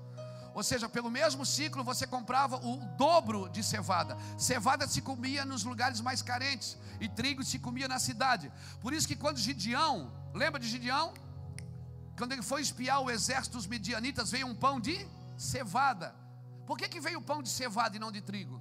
[0.54, 4.16] Ou seja, pelo mesmo ciclo você comprava o dobro de cevada.
[4.38, 8.50] Cevada se comia nos lugares mais carentes e trigo se comia na cidade.
[8.80, 11.12] Por isso que quando Gideão, lembra de Gideão?
[12.16, 16.14] Quando ele foi espiar o exército dos medianitas, veio um pão de cevada.
[16.66, 18.58] Por que, que veio pão de cevada e não de trigo?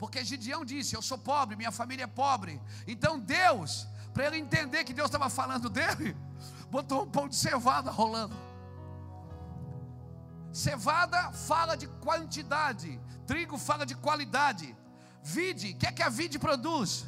[0.00, 2.58] Porque Gideão disse: Eu sou pobre, minha família é pobre.
[2.86, 6.16] Então Deus, para ele entender que Deus estava falando dele,
[6.70, 8.34] botou um pão de cevada rolando.
[10.50, 14.74] Cevada fala de quantidade, trigo fala de qualidade.
[15.22, 17.04] Vide, o que é que a vide produz?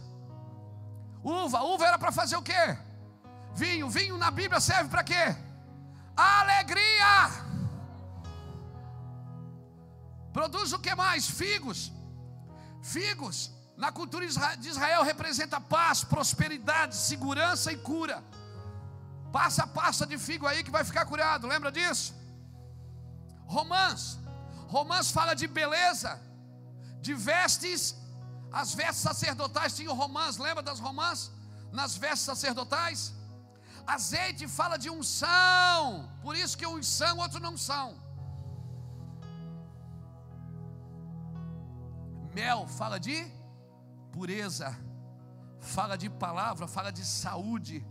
[1.24, 2.76] Uva, uva era para fazer o quê?
[3.55, 5.34] Vinho, vinho na Bíblia serve para quê?
[6.14, 7.14] Alegria.
[10.30, 11.26] Produz o que mais?
[11.26, 11.90] Figos.
[12.82, 14.26] Figos, na cultura
[14.56, 18.22] de Israel, representa paz, prosperidade, segurança e cura.
[19.32, 22.14] Passa a pasta de figo aí que vai ficar curado, lembra disso?
[23.46, 24.18] Romãs.
[24.66, 26.20] Romãs fala de beleza,
[27.00, 27.94] de vestes.
[28.52, 31.30] As vestes sacerdotais tinham romãs, lembra das romãs?
[31.72, 33.14] Nas vestes sacerdotais.
[33.86, 38.01] Azeite fala de unção, por isso que uns são, outros não são.
[42.34, 43.26] Mel fala de
[44.10, 44.76] pureza,
[45.60, 47.84] fala de palavra, fala de saúde,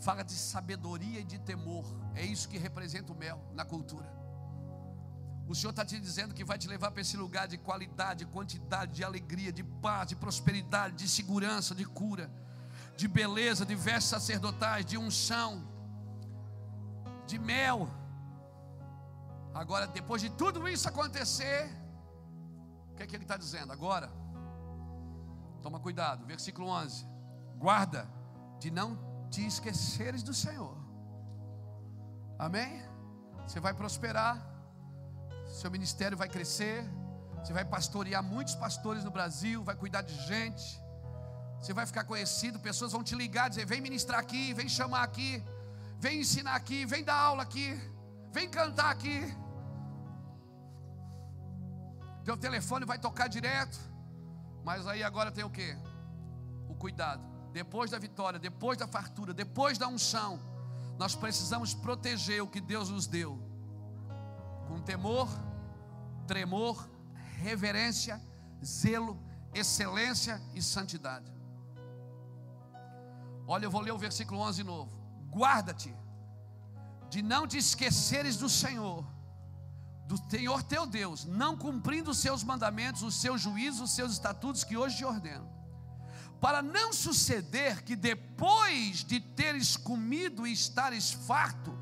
[0.00, 1.84] fala de sabedoria e de temor.
[2.14, 4.10] É isso que representa o mel na cultura.
[5.46, 8.92] O Senhor está te dizendo que vai te levar para esse lugar de qualidade, quantidade,
[8.92, 12.30] de alegria, de paz, de prosperidade, de segurança, de cura,
[12.96, 15.66] de beleza, de vestes sacerdotais, de unção,
[17.26, 17.88] de mel.
[19.54, 21.70] Agora, depois de tudo isso acontecer,
[23.02, 23.72] que, é que ele está dizendo?
[23.72, 24.08] Agora,
[25.60, 27.06] toma cuidado, versículo 11:
[27.56, 28.08] guarda
[28.60, 28.98] de não
[29.30, 30.76] te esqueceres do Senhor.
[32.38, 32.82] Amém?
[33.46, 34.34] Você vai prosperar,
[35.60, 36.88] seu ministério vai crescer,
[37.40, 40.80] você vai pastorear muitos pastores no Brasil, vai cuidar de gente,
[41.60, 45.42] você vai ficar conhecido, pessoas vão te ligar, dizer: vem ministrar aqui, vem chamar aqui,
[45.98, 47.68] vem ensinar aqui, vem dar aula aqui,
[48.30, 49.41] vem cantar aqui.
[52.24, 53.78] Teu telefone vai tocar direto.
[54.64, 55.76] Mas aí agora tem o que?
[56.68, 57.22] O cuidado.
[57.52, 60.40] Depois da vitória, depois da fartura, depois da unção,
[60.98, 63.38] nós precisamos proteger o que Deus nos deu.
[64.68, 65.28] Com temor,
[66.26, 66.88] tremor,
[67.38, 68.20] reverência,
[68.64, 69.20] zelo,
[69.52, 71.30] excelência e santidade.
[73.46, 74.90] Olha, eu vou ler o versículo 11 de novo.
[75.30, 75.94] Guarda-te
[77.10, 79.04] de não te esqueceres do Senhor
[80.06, 84.64] do Senhor teu Deus, não cumprindo os seus mandamentos, os seus juízos, os seus estatutos
[84.64, 85.48] que hoje te ordeno,
[86.40, 91.78] para não suceder que depois de teres comido e estares farto,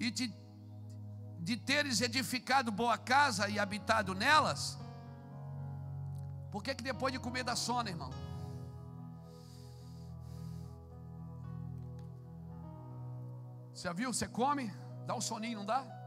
[0.00, 0.34] e de,
[1.38, 4.78] de teres edificado boa casa e habitado nelas,
[6.50, 8.10] por que, que depois de comer dá sono, irmão?
[13.72, 14.12] Você viu?
[14.12, 14.72] Você come,
[15.06, 16.01] dá um soninho, não dá?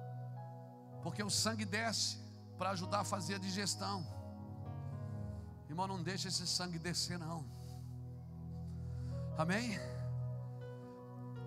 [1.06, 2.18] Porque o sangue desce
[2.58, 3.98] para ajudar a fazer a digestão.
[5.70, 7.46] Irmão, não deixa esse sangue descer, não.
[9.38, 9.80] Amém?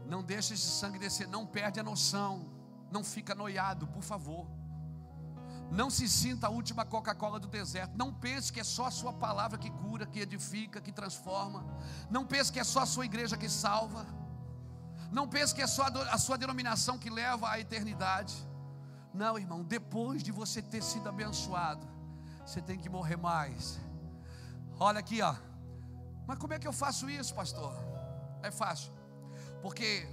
[0.07, 2.49] Não deixa esse sangue descer, não perde a noção,
[2.93, 4.47] não fica noiado, por favor.
[5.73, 7.99] Não se sinta a última Coca-Cola do deserto.
[7.99, 11.67] Não pense que é só a sua palavra que cura, que edifica, que transforma.
[12.09, 14.07] Não pense que é só a sua igreja que salva.
[15.11, 18.48] Não pense que é só a sua denominação que leva à eternidade.
[19.19, 21.85] Não, irmão, depois de você ter sido abençoado,
[22.47, 23.81] você tem que morrer mais.
[24.79, 25.35] Olha aqui, ó.
[26.25, 27.75] Mas como é que eu faço isso, pastor?
[28.45, 28.93] É fácil.
[29.61, 30.07] Porque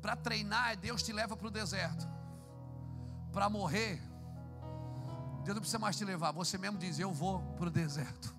[0.00, 2.06] para treinar, Deus te leva para o deserto.
[3.32, 4.00] Para morrer,
[5.42, 6.30] Deus não precisa mais te levar.
[6.30, 8.32] Você mesmo diz: Eu vou para o deserto.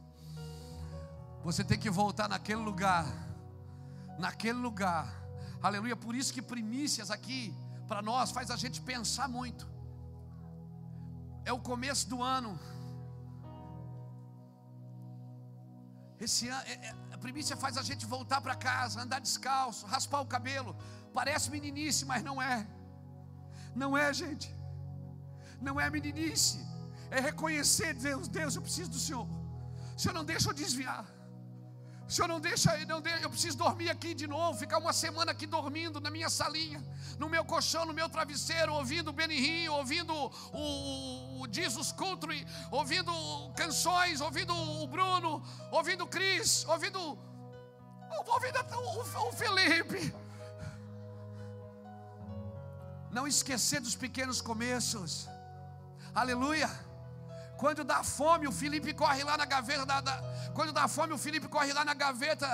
[1.44, 3.06] Você tem que voltar naquele lugar.
[4.18, 5.14] Naquele lugar.
[5.62, 5.98] Aleluia.
[5.98, 7.54] Por isso que primícias aqui
[7.90, 9.64] para nós faz a gente pensar muito.
[11.50, 12.52] É o começo do ano.
[16.26, 20.22] Esse ano, é, é, a primícia faz a gente voltar para casa, andar descalço, raspar
[20.22, 20.74] o cabelo.
[21.20, 22.68] Parece meninice, mas não é.
[23.82, 24.50] Não é, gente.
[25.68, 26.60] Não é meninice.
[27.10, 29.28] É reconhecer Deus, Deus, eu preciso do Senhor.
[29.96, 31.06] O Senhor não deixa eu desviar.
[32.10, 35.46] Senhor não deixa, não deixa, eu preciso dormir aqui de novo, ficar uma semana aqui
[35.46, 36.84] dormindo na minha salinha,
[37.20, 43.12] no meu colchão, no meu travesseiro, ouvindo Benny ouvindo o, o Jesus Country, ouvindo
[43.56, 50.12] canções, ouvindo o Bruno, ouvindo o Cris, ouvindo, ouvindo o, o Felipe.
[53.12, 55.30] Não esquecer dos pequenos começos.
[56.16, 56.89] Aleluia.
[57.62, 60.16] Quando dá fome, o Felipe corre lá na gaveta da, da
[60.58, 62.48] quando dá fome, o Felipe corre lá na gaveta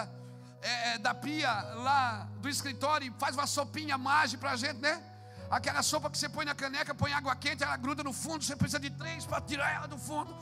[0.62, 1.52] é, é da pia
[1.88, 4.96] lá do escritório e faz uma sopinha mágica para a gente, né?
[5.58, 8.56] Aquela sopa que você põe na caneca, põe água quente, ela gruda no fundo, você
[8.56, 10.36] precisa de três para tirar ela do fundo.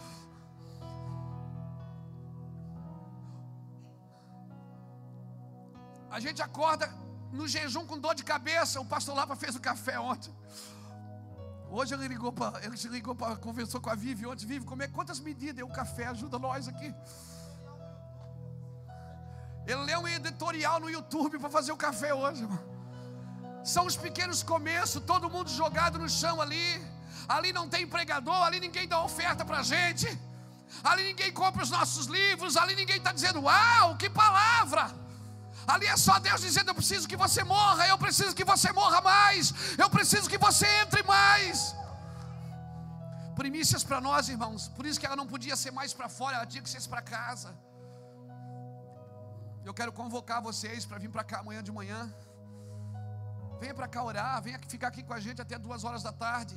[6.10, 6.88] A gente acorda
[7.34, 8.80] no jejum com dor de cabeça.
[8.80, 10.34] O pastor Lapa fez o café ontem.
[11.77, 14.87] Hoje ele ligou para, ele ligou para, conversou com a Vivi ontem, Vivi, como é,
[14.87, 15.65] quantas medidas?
[15.65, 16.93] O café ajuda nós aqui.
[19.65, 22.63] Ele leu um editorial no YouTube para fazer o café hoje, irmão.
[23.63, 26.67] São os pequenos começos, todo mundo jogado no chão ali.
[27.27, 30.07] Ali não tem pregador, ali ninguém dá oferta para gente.
[30.83, 35.02] Ali ninguém compra os nossos livros, ali ninguém está dizendo, uau, que palavra!
[35.68, 39.02] Ali é só Deus dizendo: Eu preciso que você morra, eu preciso que você morra
[39.02, 41.76] mais, eu preciso que você entre mais.
[43.35, 46.45] Primícias para nós, irmãos, por isso que ela não podia ser mais para fora, ela
[46.45, 47.52] tinha que ser para casa.
[49.65, 52.14] Eu quero convocar vocês para vir para cá amanhã de manhã.
[53.60, 56.56] Venha para cá orar, venha ficar aqui com a gente até duas horas da tarde.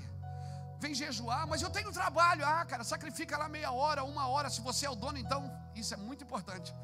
[0.81, 2.45] Vem jejuar, mas eu tenho trabalho.
[2.45, 4.51] Ah, cara, sacrifica lá meia hora, uma hora.
[4.51, 5.41] Se você é o dono, então
[5.74, 6.74] isso é muito importante.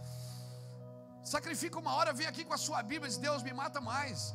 [1.24, 4.34] Sacrifica uma hora, vem aqui com a sua Bíblia e diz: Deus me mata mais.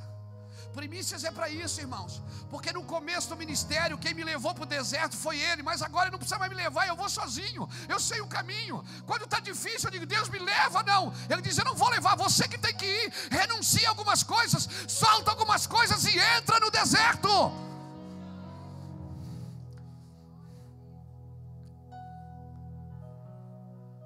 [0.73, 2.21] Primícias é para isso, irmãos.
[2.49, 6.05] Porque no começo do ministério, quem me levou para o deserto foi ele, mas agora
[6.05, 8.83] ele não precisa mais me levar, eu vou sozinho, eu sei o caminho.
[9.05, 11.13] Quando está difícil, eu digo, Deus me leva, não.
[11.29, 15.31] Ele diz, eu não vou levar, você que tem que ir, renuncia algumas coisas, solta
[15.31, 17.29] algumas coisas e entra no deserto.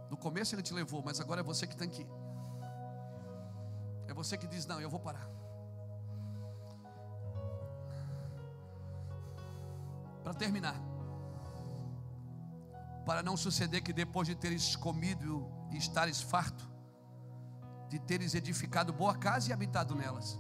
[0.09, 2.30] No começo ele te levou, mas agora é você que tem que ir.
[4.21, 5.27] Você que diz: Não, eu vou parar.
[10.23, 10.75] Para terminar,
[13.03, 16.69] para não suceder que depois de teres comido e estares farto,
[17.89, 20.39] de teres edificado boa casa e habitado nelas,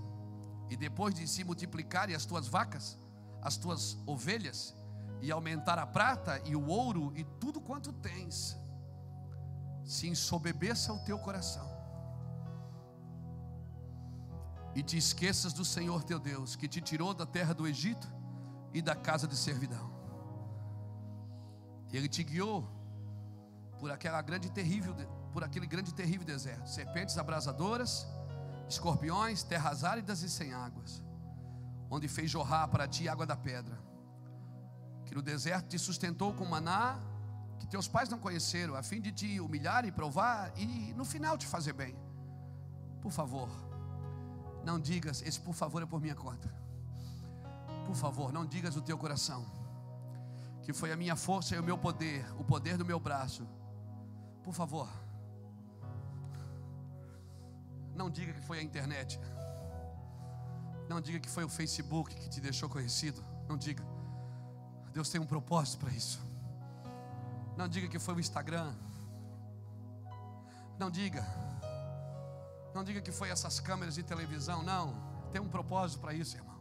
[0.69, 2.99] e depois de se multiplicarem as tuas vacas,
[3.41, 4.75] as tuas ovelhas,
[5.21, 8.55] e aumentar a prata e o ouro e tudo quanto tens,
[9.83, 11.80] se ensobebeça o teu coração,
[14.75, 18.07] e te esqueças do Senhor teu Deus, que te tirou da terra do Egito
[18.73, 19.91] e da casa de servidão.
[21.91, 22.67] Ele te guiou
[23.79, 24.95] por aquela grande terrível,
[25.33, 28.07] por aquele grande terrível deserto, serpentes abrasadoras,
[28.69, 31.03] escorpiões, terras áridas e sem águas,
[31.89, 33.77] onde fez jorrar para ti água da pedra,
[35.05, 36.99] que no deserto te sustentou com maná
[37.59, 41.37] que teus pais não conheceram, a fim de te humilhar e provar e no final
[41.37, 41.95] te fazer bem.
[43.01, 43.49] Por favor,
[44.63, 46.53] não digas, esse por favor é por minha conta.
[47.85, 49.45] Por favor, não digas o teu coração,
[50.63, 53.47] que foi a minha força e o meu poder, o poder do meu braço.
[54.43, 54.87] Por favor,
[57.95, 59.19] não diga que foi a internet.
[60.87, 63.23] Não diga que foi o Facebook que te deixou conhecido.
[63.47, 63.83] Não diga.
[64.93, 66.19] Deus tem um propósito para isso.
[67.55, 68.73] Não diga que foi o Instagram.
[70.77, 71.25] Não diga.
[72.73, 74.63] Não diga que foi essas câmeras de televisão.
[74.63, 74.95] Não.
[75.31, 76.59] Tem um propósito para isso, irmão.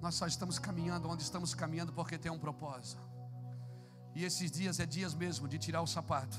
[0.00, 3.02] Nós só estamos caminhando onde estamos caminhando porque tem um propósito.
[4.14, 6.36] E esses dias é dias mesmo de tirar o sapato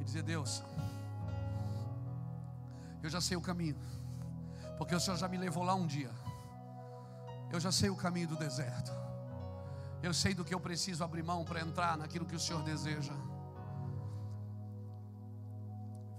[0.00, 0.62] e dizer: Deus,
[3.02, 3.76] eu já sei o caminho,
[4.78, 6.10] porque o Senhor já me levou lá um dia.
[7.50, 8.90] Eu já sei o caminho do deserto.
[10.02, 13.12] Eu sei do que eu preciso abrir mão para entrar naquilo que o Senhor deseja.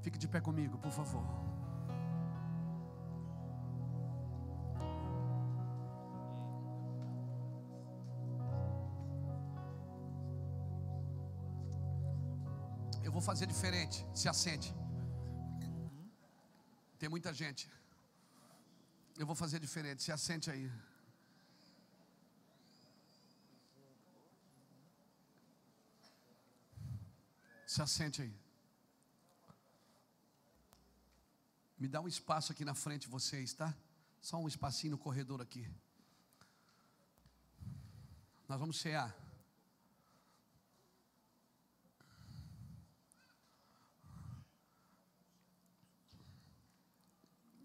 [0.08, 1.24] Fique de pé comigo, por favor.
[13.04, 14.08] Eu vou fazer diferente.
[14.14, 14.74] Se assente.
[16.98, 17.70] Tem muita gente.
[19.18, 20.02] Eu vou fazer diferente.
[20.04, 20.72] Se assente aí.
[27.66, 28.47] Se assente aí.
[31.78, 33.76] Me dá um espaço aqui na frente vocês, tá?
[34.20, 35.70] Só um espacinho no corredor aqui.
[38.48, 39.16] Nós vamos cear.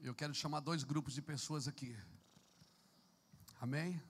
[0.02, 1.96] Eu quero chamar dois grupos de pessoas aqui.
[3.60, 4.02] Amém?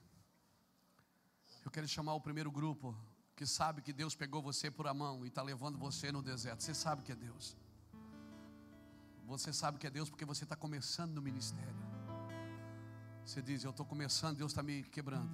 [1.63, 2.93] Eu quero chamar o primeiro grupo
[3.35, 6.61] que sabe que Deus pegou você por a mão e está levando você no deserto.
[6.61, 7.55] Você sabe que é Deus.
[9.25, 11.75] Você sabe que é Deus porque você está começando no ministério.
[13.25, 15.29] Você diz: Eu estou começando, Deus está me quebrando.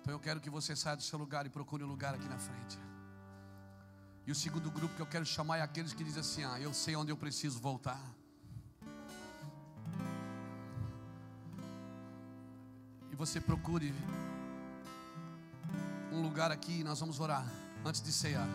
[0.00, 2.38] Então eu quero que você saia do seu lugar e procure um lugar aqui na
[2.38, 2.78] frente.
[4.26, 6.74] E o segundo grupo que eu quero chamar é aqueles que dizem assim: Ah, eu
[6.74, 8.00] sei onde eu preciso voltar.
[13.10, 13.94] E você procure
[16.10, 17.46] um lugar aqui e nós vamos orar
[17.84, 18.48] antes de cear.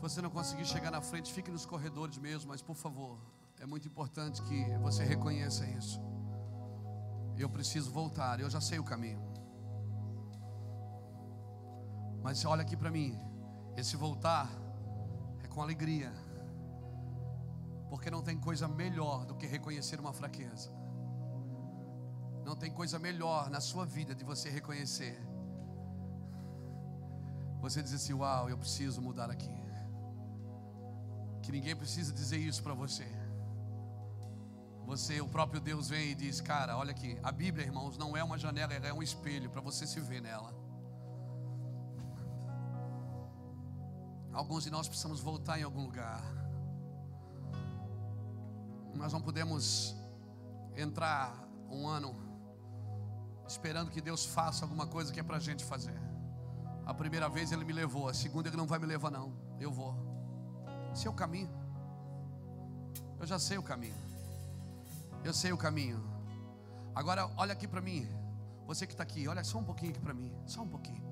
[0.00, 3.18] Você não conseguir chegar na frente, fique nos corredores mesmo, mas por favor,
[3.60, 6.00] é muito importante que você reconheça isso.
[7.36, 9.22] Eu preciso voltar, eu já sei o caminho.
[12.22, 13.18] Mas olha aqui para mim,
[13.76, 14.50] esse voltar
[15.42, 16.12] é com alegria,
[17.88, 20.70] porque não tem coisa melhor do que reconhecer uma fraqueza.
[22.44, 25.18] Não tem coisa melhor na sua vida de você reconhecer.
[27.60, 29.63] Você diz assim: Uau, eu preciso mudar aqui
[31.44, 33.06] que ninguém precisa dizer isso para você.
[34.86, 38.24] Você, o próprio Deus vem e diz: Cara, olha aqui, a Bíblia, irmãos, não é
[38.24, 40.52] uma janela, é um espelho para você se ver nela.
[44.32, 46.22] Alguns de nós precisamos voltar em algum lugar.
[48.94, 49.94] Nós não podemos
[50.76, 52.14] entrar um ano
[53.46, 56.00] esperando que Deus faça alguma coisa que é para a gente fazer.
[56.84, 59.32] A primeira vez ele me levou, a segunda ele não vai me levar, não.
[59.58, 60.03] Eu vou.
[60.94, 61.50] Esse é o caminho.
[63.18, 63.96] Eu já sei o caminho.
[65.24, 66.00] Eu sei o caminho.
[66.94, 68.06] Agora, olha aqui para mim.
[68.64, 70.32] Você que está aqui, olha só um pouquinho aqui para mim.
[70.46, 71.02] Só um pouquinho.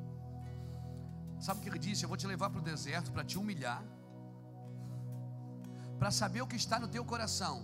[1.41, 2.05] Sabe o que ele disse?
[2.05, 3.83] Eu vou te levar para o deserto para te humilhar.
[5.99, 7.61] Para saber o que está no teu coração.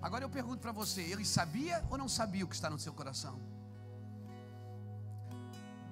[0.00, 2.94] Agora eu pergunto para você: ele sabia ou não sabia o que está no seu
[2.94, 3.38] coração?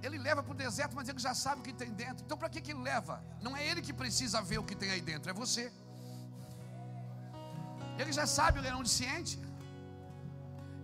[0.06, 2.24] Ele leva para o deserto, mas ele já sabe o que tem dentro.
[2.24, 3.22] Então, para que, que ele leva?
[3.46, 5.64] Não é ele que precisa ver o que tem aí dentro, é você.
[8.00, 9.34] Ele já sabe, ele é onisciente.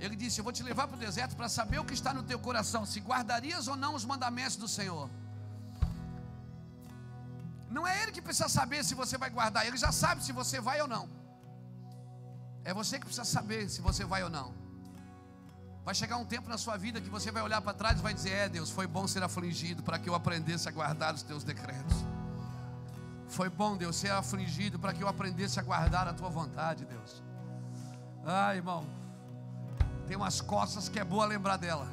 [0.04, 2.22] Ele disse: Eu vou te levar para o deserto para saber o que está no
[2.22, 5.08] teu coração, se guardarias ou não os mandamentos do Senhor.
[7.76, 10.60] Não é ele que precisa saber se você vai guardar, ele já sabe se você
[10.68, 11.04] vai ou não.
[12.64, 14.48] É você que precisa saber se você vai ou não.
[15.88, 18.12] Vai chegar um tempo na sua vida que você vai olhar para trás e vai
[18.12, 21.42] dizer: É, Deus, foi bom ser afligido para que eu aprendesse a guardar os teus
[21.42, 21.96] decretos.
[23.26, 27.22] Foi bom, Deus, ser afligido para que eu aprendesse a guardar a tua vontade, Deus.
[28.22, 28.86] Ah, irmão,
[30.06, 31.88] tem umas costas que é boa lembrar dela.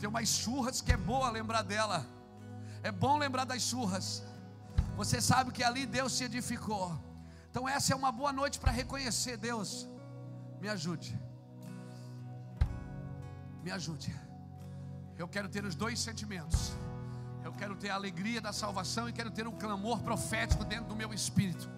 [0.00, 2.04] Tem umas churras que é boa lembrar dela.
[2.82, 4.24] É bom lembrar das churras.
[4.96, 7.00] Você sabe que ali Deus se edificou.
[7.52, 9.88] Então essa é uma boa noite para reconhecer Deus.
[10.60, 11.16] Me ajude
[13.66, 14.14] me ajude.
[15.18, 16.72] Eu quero ter os dois sentimentos.
[17.42, 20.94] Eu quero ter a alegria da salvação e quero ter um clamor profético dentro do
[20.94, 21.68] meu espírito.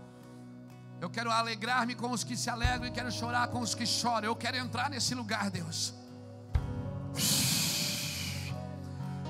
[1.00, 4.26] Eu quero alegrar-me com os que se alegram e quero chorar com os que choram.
[4.26, 5.94] Eu quero entrar nesse lugar, Deus.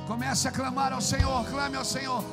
[0.08, 2.24] Comece a clamar ao Senhor, clame ao Senhor.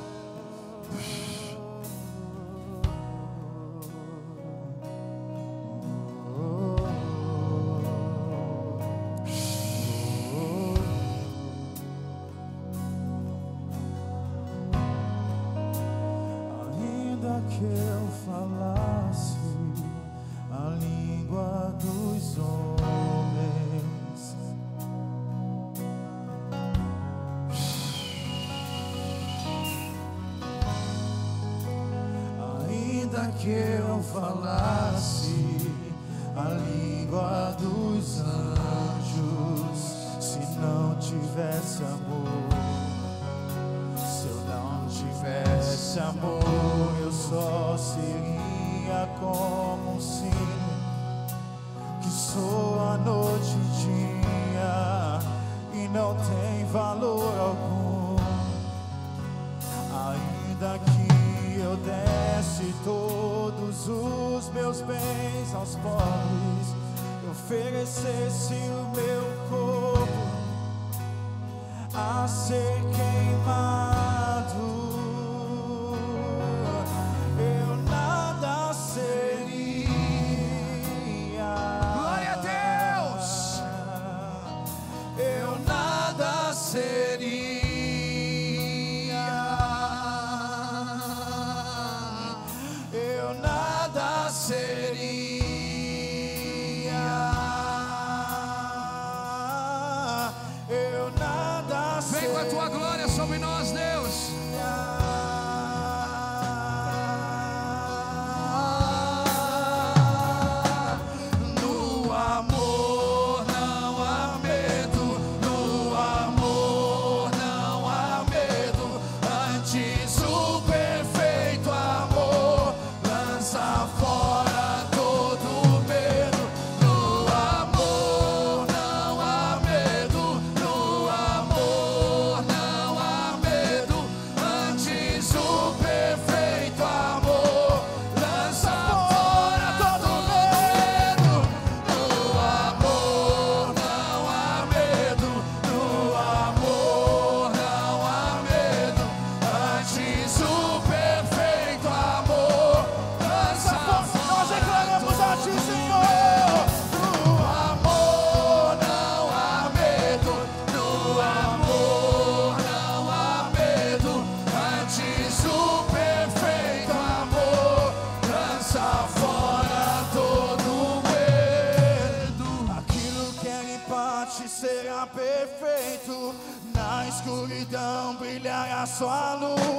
[178.96, 179.75] Será perfeito.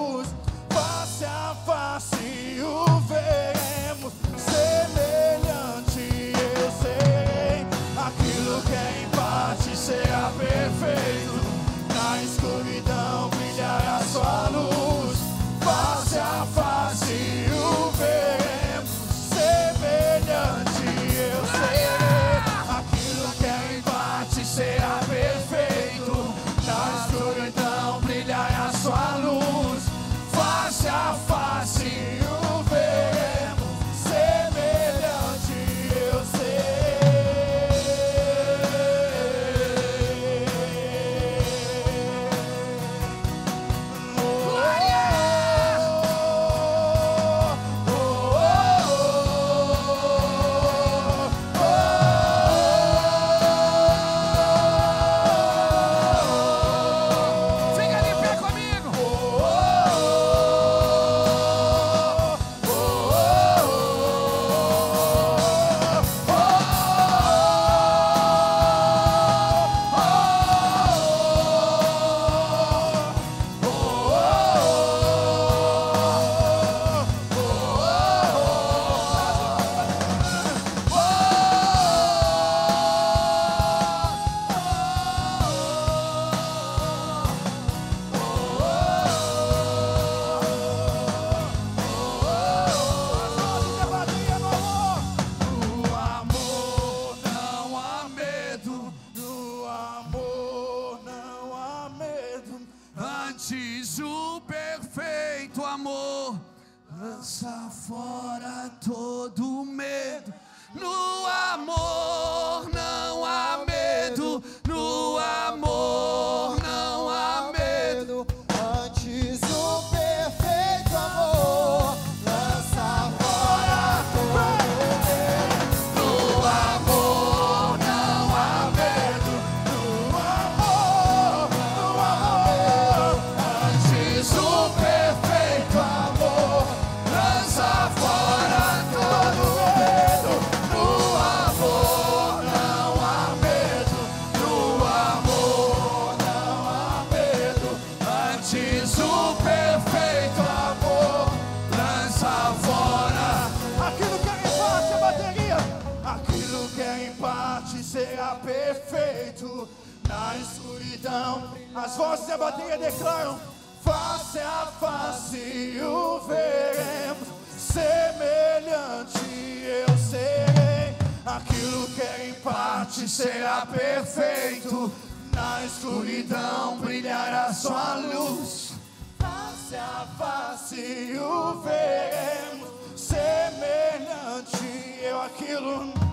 [158.48, 159.68] Perfeito.
[160.08, 163.38] Na escuridão, as vozes da bateria declaram:
[163.84, 169.20] face a face o veremos, semelhante
[169.66, 170.96] eu serei.
[171.26, 174.90] Aquilo que é em parte será perfeito.
[175.34, 178.72] Na escuridão brilhará sua luz.
[179.20, 184.64] Face a face o veremos, semelhante
[185.04, 186.07] eu aquilo.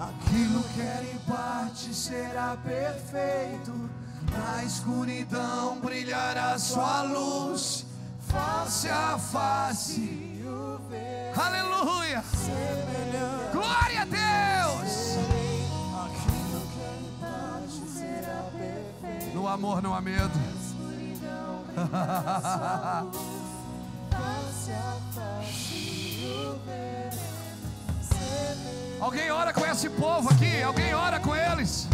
[0.00, 3.90] Aquilo que era em parte será perfeito.
[4.32, 7.84] Na escuridão brilhará sua luz,
[8.20, 10.42] face a face.
[11.36, 12.24] Aleluia!
[13.52, 15.18] Glória a Deus!
[19.34, 20.30] No amor não há medo.
[24.10, 25.60] Face a face.
[29.00, 31.88] Alguém ora com esse povo aqui, alguém ora com eles.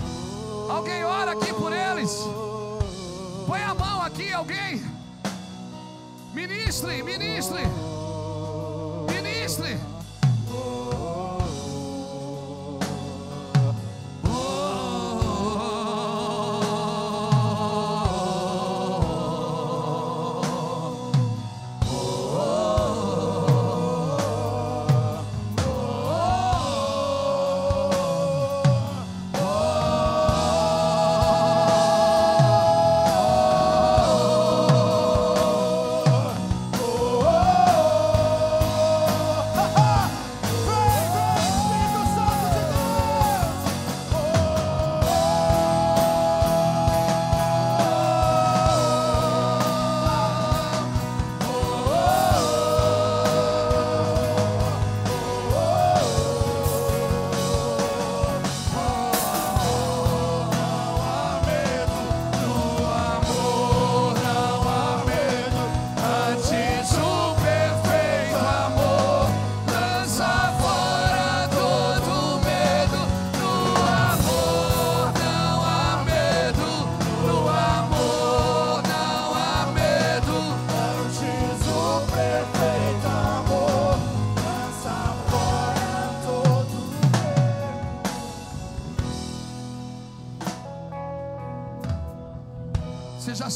[0.69, 2.11] Alguém ora aqui por eles.
[3.47, 4.85] Põe a mão aqui, alguém.
[6.35, 7.63] Ministre, ministre.
[9.13, 9.96] Ministre.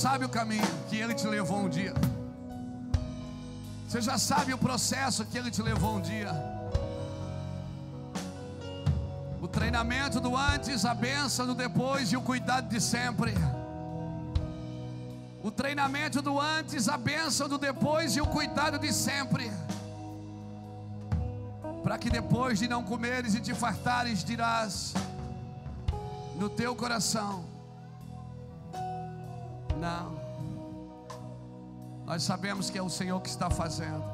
[0.01, 1.93] Sabe o caminho que ele te levou um dia.
[3.87, 6.33] Você já sabe o processo que ele te levou um dia.
[9.43, 13.35] O treinamento do antes, a bênção do depois e o cuidado de sempre.
[15.43, 19.53] O treinamento do antes, a bênção do depois e o cuidado de sempre.
[21.83, 24.95] Para que depois de não comeres e te fartares, dirás
[26.37, 27.50] no teu coração:
[29.81, 30.21] Não.
[32.05, 34.05] Nós sabemos que é o Senhor que está fazendo.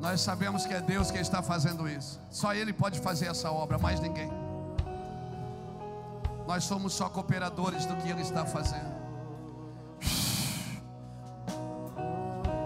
[0.00, 2.20] Nós sabemos que é Deus que está fazendo isso.
[2.30, 4.30] Só Ele pode fazer essa obra, mais ninguém.
[6.46, 8.92] Nós somos só cooperadores do que Ele está fazendo.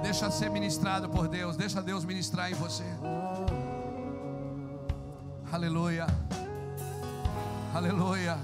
[0.02, 2.84] Deixa ser ministrado por Deus, deixa Deus ministrar em você.
[5.52, 6.06] Aleluia.
[7.74, 8.38] Aleluia.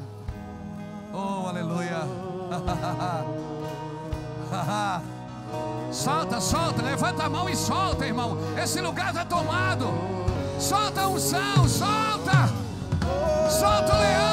[1.13, 2.34] Oh, aleluia.
[5.93, 8.37] solta, solta, levanta a mão e solta, irmão.
[8.63, 9.89] Esse lugar está tomado.
[10.59, 12.49] Solta a unção, solta.
[13.49, 14.24] Solta o leão.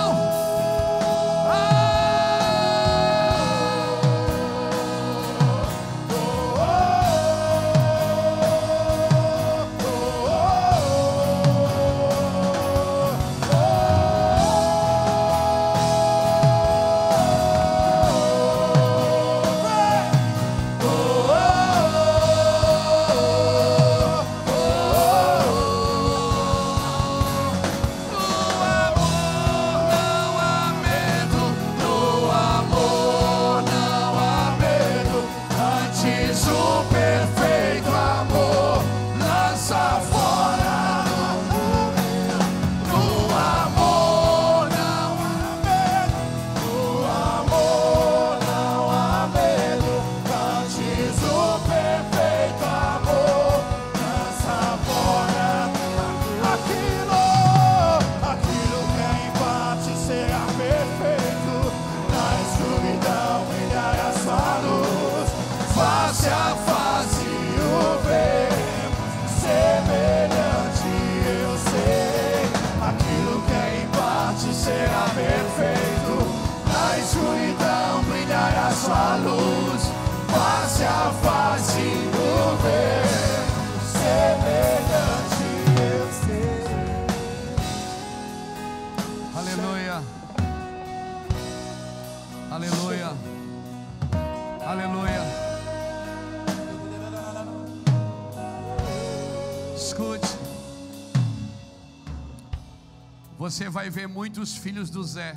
[103.51, 105.35] Você vai ver muitos filhos do Zé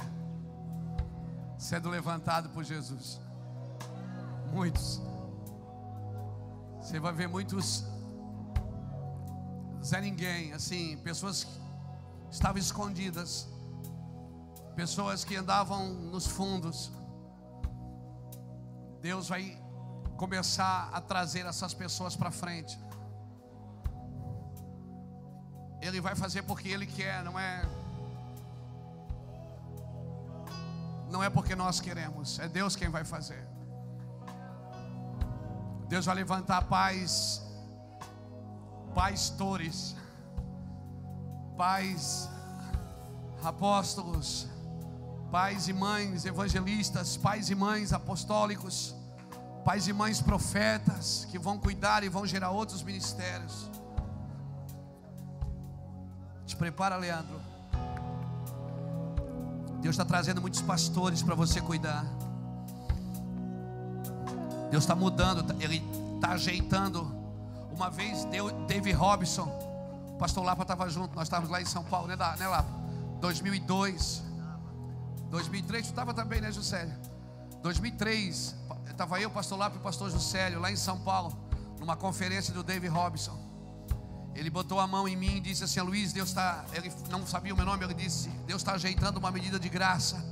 [1.59, 3.20] sendo levantado por Jesus.
[4.53, 5.03] Muitos.
[6.81, 7.85] Você vai ver muitos
[9.82, 11.61] Zé ninguém, assim, pessoas que
[12.31, 13.49] estavam escondidas,
[14.77, 16.93] pessoas que andavam nos fundos.
[19.01, 19.61] Deus vai
[20.16, 22.78] começar a trazer essas pessoas para frente.
[25.82, 27.82] Ele vai fazer porque Ele quer, não é.
[31.15, 33.47] Não é porque nós queremos, é Deus quem vai fazer.
[35.89, 37.41] Deus vai levantar pais,
[38.93, 39.95] pastores,
[41.57, 42.28] pais,
[43.45, 44.49] apóstolos,
[45.31, 48.93] pais e mães evangelistas, pais e mães apostólicos,
[49.65, 53.70] pais e mães profetas que vão cuidar e vão gerar outros ministérios.
[56.45, 57.41] Te prepara, Leandro.
[59.85, 62.06] Deus está trazendo muitos pastores para você cuidar.
[64.70, 65.85] Deus está mudando, tá- Ele
[66.15, 67.15] está ajeitando.
[67.70, 69.44] Uma vez, deu- David Robson,
[70.15, 72.66] o pastor Lapa estava junto, nós estávamos lá em São Paulo, né, né Lapa?
[73.20, 74.23] 2002.
[75.28, 76.94] 2003, tu estava também, né, Juscelio?
[77.62, 78.55] 2003,
[78.89, 81.31] estava eu, o pastor Lapa e o pastor Juscelio, lá em São Paulo,
[81.78, 83.36] numa conferência do David Robson.
[84.35, 86.65] Ele botou a mão em mim e disse assim: Luiz, Deus está.
[86.73, 90.23] Ele não sabia o meu nome, ele disse: Deus está ajeitando uma medida de graça.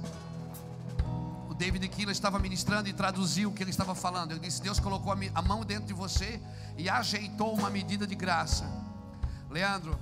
[1.49, 4.33] O David Killa estava ministrando e traduziu o que ele estava falando.
[4.33, 6.41] Ele disse: Deus colocou a mão dentro de você
[6.77, 8.65] e ajeitou uma medida de graça.
[9.51, 9.99] Leandro,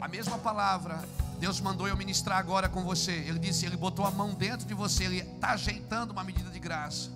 [0.00, 1.02] a mesma palavra
[1.38, 3.12] Deus mandou eu ministrar agora com você.
[3.12, 6.58] Ele disse: Ele botou a mão dentro de você, Ele está ajeitando uma medida de
[6.58, 7.10] graça.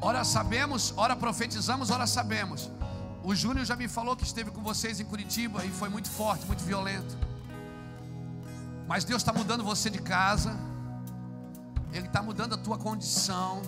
[0.00, 2.70] Ora sabemos, ora profetizamos, ora sabemos.
[3.28, 6.46] O Júnior já me falou que esteve com vocês em Curitiba e foi muito forte,
[6.46, 7.18] muito violento.
[8.86, 10.56] Mas Deus está mudando você de casa,
[11.92, 13.62] Ele está mudando a tua condição.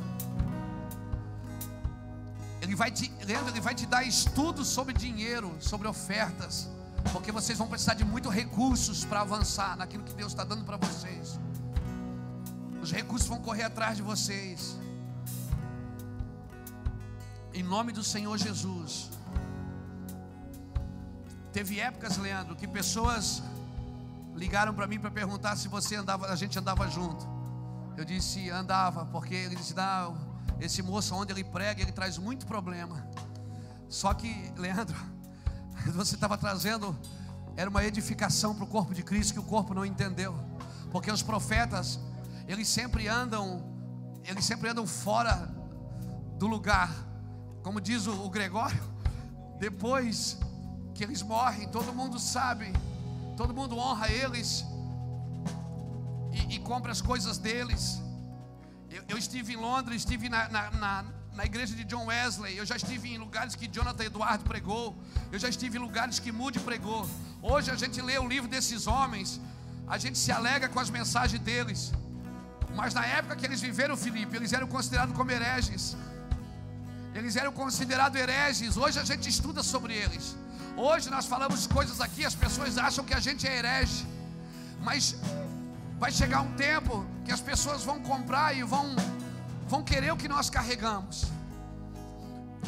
[2.63, 6.71] Ele vai te, Leandro, Ele vai te dar estudos sobre dinheiro, sobre ofertas,
[7.13, 10.77] porque vocês vão precisar de muitos recursos para avançar naquilo que Deus está dando para
[10.77, 11.37] vocês.
[12.81, 14.77] Os recursos vão correr atrás de vocês.
[17.53, 19.18] Em nome do Senhor Jesus.
[21.59, 23.43] Teve épocas, Leandro, que pessoas
[24.37, 27.27] ligaram para mim para perguntar se você andava, a gente andava junto.
[27.97, 30.17] Eu disse andava, porque ele disse: "Não,
[30.61, 33.05] esse moço onde ele prega, ele traz muito problema".
[33.89, 34.97] Só que, Leandro,
[35.97, 36.97] você estava trazendo
[37.57, 40.39] era uma edificação para o corpo de Cristo que o corpo não entendeu.
[40.93, 41.99] Porque os profetas,
[42.47, 43.65] eles sempre andam,
[44.25, 45.53] eles sempre andam fora
[46.39, 46.95] do lugar.
[47.65, 48.81] Como diz o, o Gregório,
[49.59, 50.39] depois
[50.99, 52.67] que eles morrem, todo mundo sabe,
[53.37, 54.65] todo mundo honra eles
[56.33, 58.03] e, e compra as coisas deles.
[58.91, 61.05] Eu, eu estive em Londres, estive na, na, na,
[61.39, 64.87] na igreja de John Wesley, eu já estive em lugares que Jonathan Eduardo pregou,
[65.31, 67.09] eu já estive em lugares que Moody pregou.
[67.41, 69.41] Hoje a gente lê o livro desses homens,
[69.87, 71.93] a gente se alega com as mensagens deles,
[72.75, 75.97] mas na época que eles viveram, Felipe, eles eram considerados como hereges.
[77.15, 78.77] Eles eram considerados hereges.
[78.77, 80.37] Hoje a gente estuda sobre eles.
[80.81, 84.07] Hoje nós falamos coisas aqui, as pessoas acham que a gente é herege.
[84.81, 85.17] Mas
[85.99, 88.95] vai chegar um tempo que as pessoas vão comprar e vão
[89.67, 91.27] vão querer o que nós carregamos.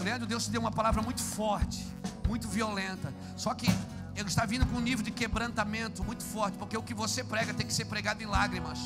[0.03, 1.87] Leandro, Deus te deu uma palavra muito forte,
[2.27, 3.15] muito violenta.
[3.37, 3.69] Só que
[4.17, 7.55] ele está vindo com um nível de quebrantamento muito forte, porque o que você prega
[7.55, 8.81] tem que ser pregado em lágrimas.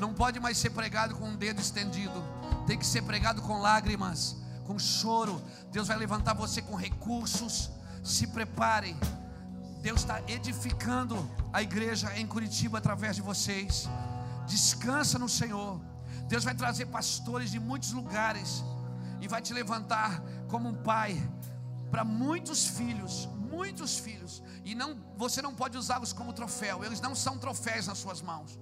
[0.00, 2.24] Não pode mais ser pregado com um dedo estendido.
[2.66, 4.34] Tem que ser pregado com lágrimas,
[4.64, 5.42] com choro.
[5.70, 7.70] Deus vai levantar você com recursos.
[8.06, 8.96] Se preparem.
[9.86, 11.16] Deus está edificando
[11.52, 13.88] a igreja em Curitiba através de vocês.
[14.46, 15.80] Descansa no Senhor.
[16.28, 18.64] Deus vai trazer pastores de muitos lugares
[19.20, 21.10] e vai te levantar como um pai
[21.90, 24.42] para muitos filhos, muitos filhos.
[24.64, 26.84] E não, você não pode usá-los como troféu.
[26.84, 28.58] Eles não são troféus nas suas mãos.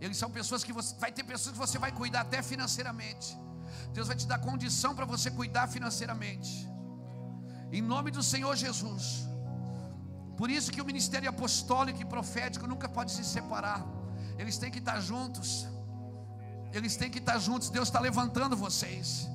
[0.00, 3.36] Eles são pessoas que você vai ter pessoas que você vai cuidar até financeiramente.
[3.92, 6.73] Deus vai te dar condição para você cuidar financeiramente.
[7.72, 9.26] Em nome do Senhor Jesus.
[10.36, 13.84] Por isso que o ministério apostólico e profético nunca pode se separar.
[14.38, 15.66] Eles têm que estar juntos.
[16.72, 17.70] Eles têm que estar juntos.
[17.70, 19.28] Deus está levantando vocês.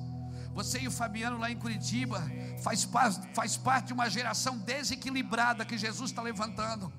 [0.52, 2.22] Você e o Fabiano lá em Curitiba
[2.62, 2.88] faz,
[3.34, 6.92] faz parte de uma geração desequilibrada que Jesus está levantando.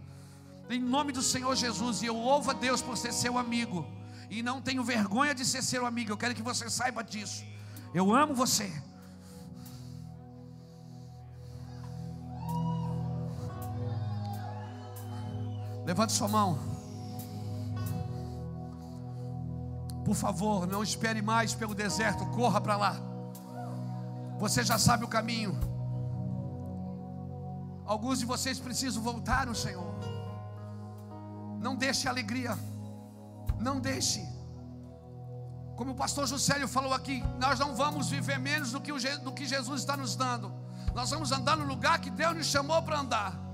[0.69, 3.85] Em nome do Senhor Jesus, e eu louvo a Deus por ser seu amigo.
[4.29, 6.11] E não tenho vergonha de ser seu amigo.
[6.11, 7.43] Eu quero que você saiba disso.
[7.93, 8.71] Eu amo você.
[15.85, 16.59] Levante sua mão.
[20.05, 22.95] Por favor, não espere mais pelo deserto, corra para lá.
[24.39, 25.57] Você já sabe o caminho.
[27.85, 29.93] Alguns de vocês precisam voltar no Senhor.
[31.59, 32.57] Não deixe a alegria.
[33.59, 34.27] Não deixe.
[35.75, 39.31] Como o pastor Juscelio falou aqui, nós não vamos viver menos do que, o, do
[39.31, 40.51] que Jesus está nos dando.
[40.93, 43.50] Nós vamos andar no lugar que Deus nos chamou para andar.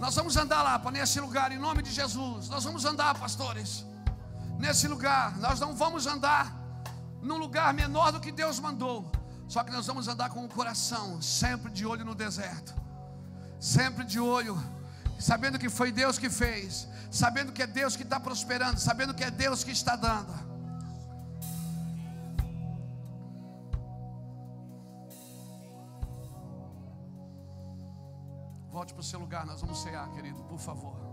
[0.00, 2.48] Nós vamos andar lá, para nesse lugar, em nome de Jesus.
[2.48, 3.84] Nós vamos andar, pastores,
[4.58, 5.36] nesse lugar.
[5.36, 6.56] Nós não vamos andar
[7.20, 9.12] num lugar menor do que Deus mandou.
[9.46, 12.72] Só que nós vamos andar com o coração sempre de olho no deserto,
[13.60, 14.58] sempre de olho,
[15.18, 19.22] sabendo que foi Deus que fez, sabendo que é Deus que está prosperando, sabendo que
[19.22, 20.49] é Deus que está dando.
[28.80, 31.09] Volte para o seu lugar, nós vamos cear, querido, por favor.